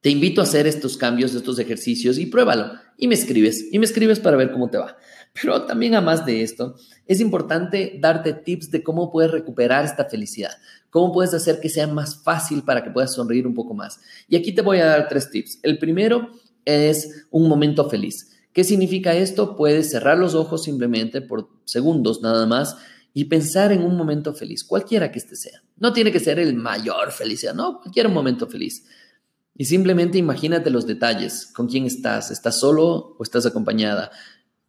Te 0.00 0.10
invito 0.10 0.40
a 0.40 0.44
hacer 0.44 0.66
estos 0.66 0.96
cambios, 0.96 1.34
estos 1.34 1.58
ejercicios 1.58 2.18
y 2.18 2.26
pruébalo. 2.26 2.72
Y 2.98 3.08
me 3.08 3.14
escribes, 3.14 3.68
y 3.72 3.78
me 3.78 3.84
escribes 3.84 4.20
para 4.20 4.36
ver 4.36 4.50
cómo 4.50 4.68
te 4.68 4.78
va. 4.78 4.96
Pero 5.32 5.62
también 5.64 5.94
a 5.94 6.00
más 6.00 6.26
de 6.26 6.42
esto, 6.42 6.76
es 7.06 7.20
importante 7.20 7.98
darte 8.00 8.32
tips 8.32 8.70
de 8.70 8.82
cómo 8.82 9.10
puedes 9.10 9.30
recuperar 9.30 9.84
esta 9.84 10.04
felicidad, 10.04 10.52
cómo 10.90 11.12
puedes 11.12 11.32
hacer 11.32 11.60
que 11.60 11.68
sea 11.68 11.86
más 11.86 12.22
fácil 12.22 12.62
para 12.62 12.84
que 12.84 12.90
puedas 12.90 13.14
sonreír 13.14 13.46
un 13.46 13.54
poco 13.54 13.74
más. 13.74 14.00
Y 14.28 14.36
aquí 14.36 14.52
te 14.52 14.62
voy 14.62 14.78
a 14.78 14.86
dar 14.86 15.08
tres 15.08 15.30
tips. 15.30 15.60
El 15.62 15.78
primero 15.78 16.32
es 16.64 17.26
un 17.30 17.48
momento 17.48 17.88
feliz. 17.88 18.31
¿Qué 18.52 18.64
significa 18.64 19.14
esto? 19.14 19.56
Puedes 19.56 19.90
cerrar 19.90 20.18
los 20.18 20.34
ojos 20.34 20.64
simplemente 20.64 21.22
por 21.22 21.48
segundos 21.64 22.20
nada 22.22 22.46
más 22.46 22.76
y 23.14 23.24
pensar 23.24 23.72
en 23.72 23.82
un 23.82 23.96
momento 23.96 24.34
feliz, 24.34 24.64
cualquiera 24.64 25.10
que 25.10 25.18
este 25.18 25.36
sea. 25.36 25.62
No 25.76 25.92
tiene 25.92 26.12
que 26.12 26.20
ser 26.20 26.38
el 26.38 26.54
mayor 26.54 27.12
felicidad, 27.12 27.54
no, 27.54 27.80
cualquier 27.80 28.08
momento 28.08 28.46
feliz. 28.46 28.84
Y 29.54 29.66
simplemente 29.66 30.18
imagínate 30.18 30.70
los 30.70 30.86
detalles, 30.86 31.46
con 31.54 31.68
quién 31.68 31.84
estás, 31.84 32.30
estás 32.30 32.58
solo 32.58 33.16
o 33.18 33.22
estás 33.22 33.44
acompañada. 33.44 34.10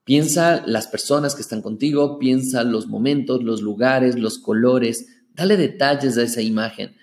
Piensa 0.03 0.63
las 0.67 0.87
personas 0.87 1.35
que 1.35 1.41
están 1.41 1.61
contigo, 1.61 2.19
piensa 2.19 2.63
los 2.63 2.87
momentos, 2.87 3.41
los 3.43 3.61
lugares, 3.61 4.19
los 4.19 4.39
colores, 4.39 5.07
dale 5.33 5.55
detalles 5.55 6.17
a 6.17 6.23
esa 6.23 6.41
imagen. 6.41 6.95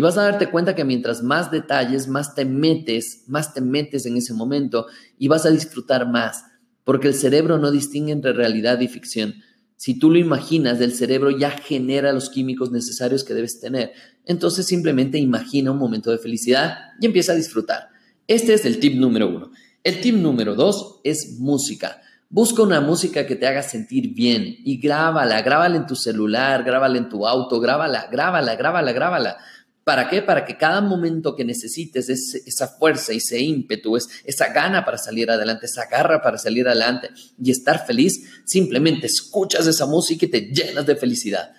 Y 0.00 0.02
vas 0.02 0.16
a 0.16 0.22
darte 0.22 0.48
cuenta 0.48 0.74
que 0.74 0.86
mientras 0.86 1.22
más 1.22 1.50
detalles, 1.50 2.08
más 2.08 2.34
te 2.34 2.46
metes, 2.46 3.24
más 3.26 3.52
te 3.52 3.60
metes 3.60 4.06
en 4.06 4.16
ese 4.16 4.32
momento 4.32 4.86
y 5.18 5.28
vas 5.28 5.44
a 5.44 5.50
disfrutar 5.50 6.08
más, 6.08 6.42
porque 6.84 7.06
el 7.06 7.12
cerebro 7.12 7.58
no 7.58 7.70
distingue 7.70 8.10
entre 8.10 8.32
realidad 8.32 8.80
y 8.80 8.88
ficción. 8.88 9.34
Si 9.76 9.98
tú 9.98 10.10
lo 10.10 10.18
imaginas, 10.18 10.80
el 10.80 10.94
cerebro 10.94 11.30
ya 11.30 11.50
genera 11.50 12.14
los 12.14 12.30
químicos 12.30 12.72
necesarios 12.72 13.24
que 13.24 13.34
debes 13.34 13.60
tener. 13.60 13.92
Entonces 14.24 14.64
simplemente 14.64 15.18
imagina 15.18 15.70
un 15.70 15.76
momento 15.76 16.10
de 16.10 16.16
felicidad 16.16 16.78
y 16.98 17.04
empieza 17.04 17.32
a 17.32 17.36
disfrutar. 17.36 17.90
Este 18.26 18.54
es 18.54 18.64
el 18.64 18.80
tip 18.80 18.94
número 18.94 19.28
uno. 19.28 19.50
El 19.84 20.00
tip 20.00 20.14
número 20.14 20.54
dos 20.54 21.02
es 21.04 21.36
música. 21.40 22.00
Busca 22.30 22.62
una 22.62 22.80
música 22.80 23.26
que 23.26 23.36
te 23.36 23.46
haga 23.46 23.62
sentir 23.62 24.14
bien 24.14 24.56
y 24.64 24.78
grábala, 24.78 25.42
grábala 25.42 25.76
en 25.76 25.86
tu 25.86 25.94
celular, 25.94 26.64
grábala 26.64 26.96
en 26.96 27.10
tu 27.10 27.26
auto, 27.26 27.60
grábala, 27.60 28.08
grábala, 28.10 28.54
grábala, 28.54 28.92
grábala. 28.92 29.36
¿Para 29.84 30.08
qué? 30.08 30.22
Para 30.22 30.44
que 30.44 30.56
cada 30.56 30.80
momento 30.80 31.34
que 31.34 31.44
necesites 31.44 32.08
esa 32.08 32.68
fuerza, 32.68 33.12
ese 33.12 33.40
ímpetu, 33.40 33.96
esa 33.96 34.52
gana 34.52 34.84
para 34.84 34.98
salir 34.98 35.30
adelante, 35.30 35.66
esa 35.66 35.86
garra 35.86 36.22
para 36.22 36.38
salir 36.38 36.68
adelante 36.68 37.08
y 37.42 37.50
estar 37.50 37.86
feliz, 37.86 38.42
simplemente 38.44 39.06
escuchas 39.06 39.66
esa 39.66 39.86
música 39.86 40.26
y 40.26 40.28
te 40.28 40.40
llenas 40.52 40.86
de 40.86 40.96
felicidad. 40.96 41.52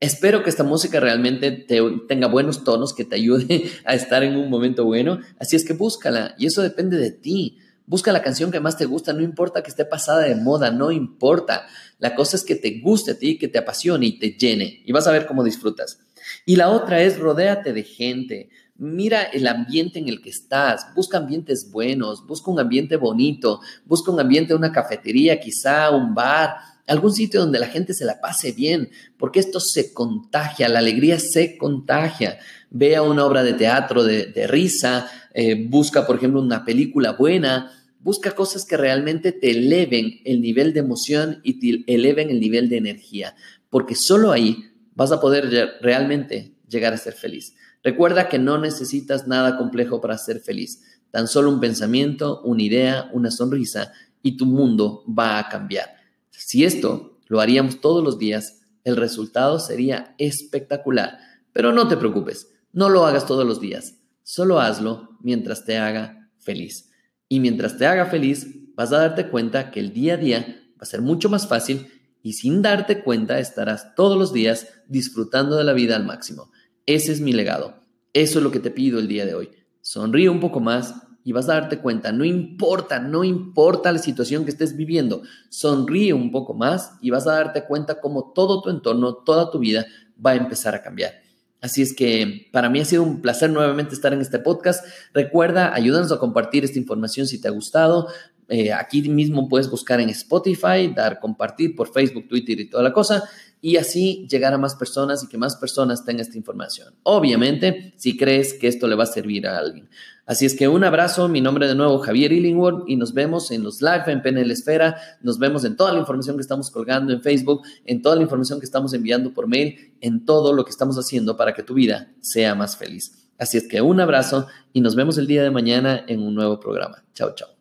Espero 0.00 0.42
que 0.42 0.50
esta 0.50 0.64
música 0.64 1.00
realmente 1.00 1.52
te, 1.52 1.80
tenga 2.08 2.26
buenos 2.26 2.64
tonos, 2.64 2.92
que 2.92 3.04
te 3.04 3.14
ayude 3.14 3.70
a 3.84 3.94
estar 3.94 4.22
en 4.22 4.36
un 4.36 4.50
momento 4.50 4.84
bueno. 4.84 5.20
Así 5.38 5.56
es 5.56 5.64
que 5.64 5.72
búscala 5.72 6.34
y 6.38 6.46
eso 6.46 6.60
depende 6.60 6.98
de 6.98 7.12
ti. 7.12 7.58
Busca 7.86 8.12
la 8.12 8.22
canción 8.22 8.50
que 8.50 8.60
más 8.60 8.76
te 8.76 8.84
gusta, 8.84 9.12
no 9.12 9.22
importa 9.22 9.62
que 9.62 9.70
esté 9.70 9.84
pasada 9.84 10.22
de 10.22 10.34
moda, 10.34 10.70
no 10.70 10.92
importa. 10.92 11.66
La 11.98 12.14
cosa 12.14 12.36
es 12.36 12.44
que 12.44 12.56
te 12.56 12.80
guste 12.80 13.12
a 13.12 13.18
ti, 13.18 13.38
que 13.38 13.48
te 13.48 13.58
apasione 13.58 14.06
y 14.06 14.18
te 14.18 14.32
llene 14.32 14.82
y 14.84 14.92
vas 14.92 15.06
a 15.06 15.12
ver 15.12 15.26
cómo 15.26 15.42
disfrutas. 15.42 16.00
Y 16.44 16.56
la 16.56 16.70
otra 16.70 17.02
es 17.02 17.18
rodéate 17.18 17.72
de 17.72 17.82
gente. 17.82 18.50
Mira 18.76 19.22
el 19.22 19.46
ambiente 19.46 19.98
en 19.98 20.08
el 20.08 20.20
que 20.20 20.30
estás, 20.30 20.86
busca 20.94 21.18
ambientes 21.18 21.70
buenos, 21.70 22.26
busca 22.26 22.50
un 22.50 22.58
ambiente 22.58 22.96
bonito, 22.96 23.60
busca 23.84 24.10
un 24.10 24.18
ambiente, 24.18 24.54
una 24.54 24.72
cafetería, 24.72 25.38
quizá 25.38 25.90
un 25.90 26.14
bar, 26.14 26.56
algún 26.86 27.12
sitio 27.12 27.40
donde 27.40 27.58
la 27.58 27.68
gente 27.68 27.94
se 27.94 28.04
la 28.04 28.20
pase 28.20 28.52
bien, 28.52 28.90
porque 29.18 29.40
esto 29.40 29.60
se 29.60 29.92
contagia, 29.92 30.68
la 30.68 30.80
alegría 30.80 31.18
se 31.18 31.56
contagia. 31.56 32.38
Vea 32.70 33.02
una 33.02 33.24
obra 33.24 33.42
de 33.42 33.52
teatro 33.52 34.02
de, 34.04 34.46
risa, 34.48 35.08
eh, 35.34 35.66
busca, 35.68 36.06
por 36.06 36.16
ejemplo, 36.16 36.40
una 36.40 36.64
película 36.64 37.12
buena, 37.12 37.70
busca 38.00 38.32
cosas 38.32 38.64
que 38.64 38.76
realmente 38.76 39.32
te 39.32 39.50
eleven 39.50 40.20
el 40.24 40.40
nivel 40.40 40.72
de 40.72 40.80
emoción 40.80 41.40
y 41.44 41.60
te 41.60 41.92
eleven 41.92 42.30
el 42.30 42.40
nivel 42.40 42.68
de 42.68 42.78
energía, 42.78 43.36
porque 43.70 43.94
solo 43.94 44.32
ahí 44.32 44.71
vas 44.94 45.12
a 45.12 45.20
poder 45.20 45.78
realmente 45.80 46.56
llegar 46.68 46.92
a 46.92 46.98
ser 46.98 47.14
feliz. 47.14 47.54
Recuerda 47.82 48.28
que 48.28 48.38
no 48.38 48.58
necesitas 48.58 49.26
nada 49.26 49.56
complejo 49.56 50.00
para 50.00 50.18
ser 50.18 50.40
feliz. 50.40 50.82
Tan 51.10 51.28
solo 51.28 51.50
un 51.50 51.60
pensamiento, 51.60 52.40
una 52.42 52.62
idea, 52.62 53.10
una 53.12 53.30
sonrisa 53.30 53.92
y 54.22 54.36
tu 54.36 54.46
mundo 54.46 55.04
va 55.06 55.38
a 55.38 55.48
cambiar. 55.48 55.96
Si 56.30 56.64
esto 56.64 57.18
lo 57.26 57.40
haríamos 57.40 57.80
todos 57.80 58.04
los 58.04 58.18
días, 58.18 58.62
el 58.84 58.96
resultado 58.96 59.58
sería 59.58 60.14
espectacular. 60.18 61.18
Pero 61.52 61.72
no 61.72 61.88
te 61.88 61.96
preocupes, 61.96 62.48
no 62.72 62.88
lo 62.88 63.06
hagas 63.06 63.26
todos 63.26 63.46
los 63.46 63.60
días. 63.60 63.96
Solo 64.22 64.60
hazlo 64.60 65.16
mientras 65.20 65.64
te 65.64 65.76
haga 65.76 66.30
feliz. 66.38 66.90
Y 67.28 67.40
mientras 67.40 67.76
te 67.76 67.86
haga 67.86 68.06
feliz, 68.06 68.46
vas 68.74 68.92
a 68.92 68.98
darte 68.98 69.28
cuenta 69.28 69.70
que 69.70 69.80
el 69.80 69.92
día 69.92 70.14
a 70.14 70.18
día 70.18 70.62
va 70.72 70.82
a 70.82 70.86
ser 70.86 71.02
mucho 71.02 71.28
más 71.28 71.46
fácil 71.46 71.88
y 72.22 72.34
sin 72.34 72.62
darte 72.62 73.02
cuenta 73.02 73.38
estarás 73.38 73.94
todos 73.94 74.18
los 74.18 74.32
días 74.32 74.68
disfrutando 74.88 75.56
de 75.56 75.64
la 75.64 75.72
vida 75.72 75.96
al 75.96 76.04
máximo. 76.04 76.50
Ese 76.86 77.12
es 77.12 77.20
mi 77.20 77.32
legado. 77.32 77.82
Eso 78.12 78.38
es 78.38 78.42
lo 78.44 78.50
que 78.50 78.60
te 78.60 78.70
pido 78.70 78.98
el 78.98 79.08
día 79.08 79.26
de 79.26 79.34
hoy. 79.34 79.50
Sonríe 79.80 80.28
un 80.28 80.40
poco 80.40 80.60
más 80.60 80.94
y 81.24 81.32
vas 81.32 81.48
a 81.48 81.54
darte 81.54 81.78
cuenta, 81.78 82.12
no 82.12 82.24
importa, 82.24 82.98
no 82.98 83.24
importa 83.24 83.92
la 83.92 83.98
situación 83.98 84.44
que 84.44 84.50
estés 84.50 84.76
viviendo, 84.76 85.22
sonríe 85.48 86.12
un 86.12 86.32
poco 86.32 86.52
más 86.54 86.94
y 87.00 87.10
vas 87.10 87.26
a 87.26 87.32
darte 87.32 87.64
cuenta 87.64 88.00
cómo 88.00 88.32
todo 88.34 88.60
tu 88.60 88.70
entorno, 88.70 89.14
toda 89.14 89.50
tu 89.50 89.58
vida 89.58 89.86
va 90.24 90.32
a 90.32 90.36
empezar 90.36 90.74
a 90.74 90.82
cambiar. 90.82 91.12
Así 91.60 91.80
es 91.80 91.94
que 91.94 92.48
para 92.52 92.68
mí 92.68 92.80
ha 92.80 92.84
sido 92.84 93.04
un 93.04 93.22
placer 93.22 93.48
nuevamente 93.48 93.94
estar 93.94 94.12
en 94.12 94.20
este 94.20 94.40
podcast. 94.40 94.84
Recuerda, 95.14 95.72
ayúdanos 95.72 96.10
a 96.10 96.18
compartir 96.18 96.64
esta 96.64 96.80
información 96.80 97.28
si 97.28 97.40
te 97.40 97.46
ha 97.46 97.52
gustado. 97.52 98.08
Eh, 98.54 98.70
aquí 98.70 99.00
mismo 99.08 99.48
puedes 99.48 99.70
buscar 99.70 99.98
en 100.02 100.10
Spotify, 100.10 100.92
dar 100.94 101.20
compartir 101.20 101.74
por 101.74 101.90
Facebook, 101.90 102.28
Twitter 102.28 102.60
y 102.60 102.68
toda 102.68 102.82
la 102.82 102.92
cosa, 102.92 103.24
y 103.62 103.76
así 103.76 104.26
llegar 104.28 104.52
a 104.52 104.58
más 104.58 104.74
personas 104.74 105.24
y 105.24 105.26
que 105.26 105.38
más 105.38 105.56
personas 105.56 106.04
tengan 106.04 106.20
esta 106.20 106.36
información. 106.36 106.92
Obviamente, 107.02 107.94
si 107.96 108.14
crees 108.14 108.52
que 108.52 108.68
esto 108.68 108.86
le 108.88 108.94
va 108.94 109.04
a 109.04 109.06
servir 109.06 109.46
a 109.46 109.56
alguien. 109.56 109.88
Así 110.26 110.44
es 110.44 110.54
que 110.54 110.68
un 110.68 110.84
abrazo, 110.84 111.30
mi 111.30 111.40
nombre 111.40 111.66
de 111.66 111.74
nuevo 111.74 111.98
Javier 112.00 112.30
Illingworth 112.30 112.84
y 112.86 112.96
nos 112.96 113.14
vemos 113.14 113.50
en 113.52 113.62
los 113.62 113.80
live 113.80 114.04
en 114.08 114.20
PNL 114.20 114.50
Esfera, 114.50 114.98
nos 115.22 115.38
vemos 115.38 115.64
en 115.64 115.74
toda 115.74 115.94
la 115.94 116.00
información 116.00 116.36
que 116.36 116.42
estamos 116.42 116.70
colgando 116.70 117.14
en 117.14 117.22
Facebook, 117.22 117.62
en 117.86 118.02
toda 118.02 118.16
la 118.16 118.22
información 118.22 118.60
que 118.60 118.66
estamos 118.66 118.92
enviando 118.92 119.32
por 119.32 119.48
mail, 119.48 119.94
en 120.02 120.26
todo 120.26 120.52
lo 120.52 120.66
que 120.66 120.72
estamos 120.72 120.98
haciendo 120.98 121.38
para 121.38 121.54
que 121.54 121.62
tu 121.62 121.72
vida 121.72 122.12
sea 122.20 122.54
más 122.54 122.76
feliz. 122.76 123.30
Así 123.38 123.56
es 123.56 123.66
que 123.66 123.80
un 123.80 123.98
abrazo 123.98 124.46
y 124.74 124.82
nos 124.82 124.94
vemos 124.94 125.16
el 125.16 125.26
día 125.26 125.42
de 125.42 125.50
mañana 125.50 126.04
en 126.06 126.20
un 126.20 126.34
nuevo 126.34 126.60
programa. 126.60 127.02
Chao, 127.14 127.34
chao. 127.34 127.51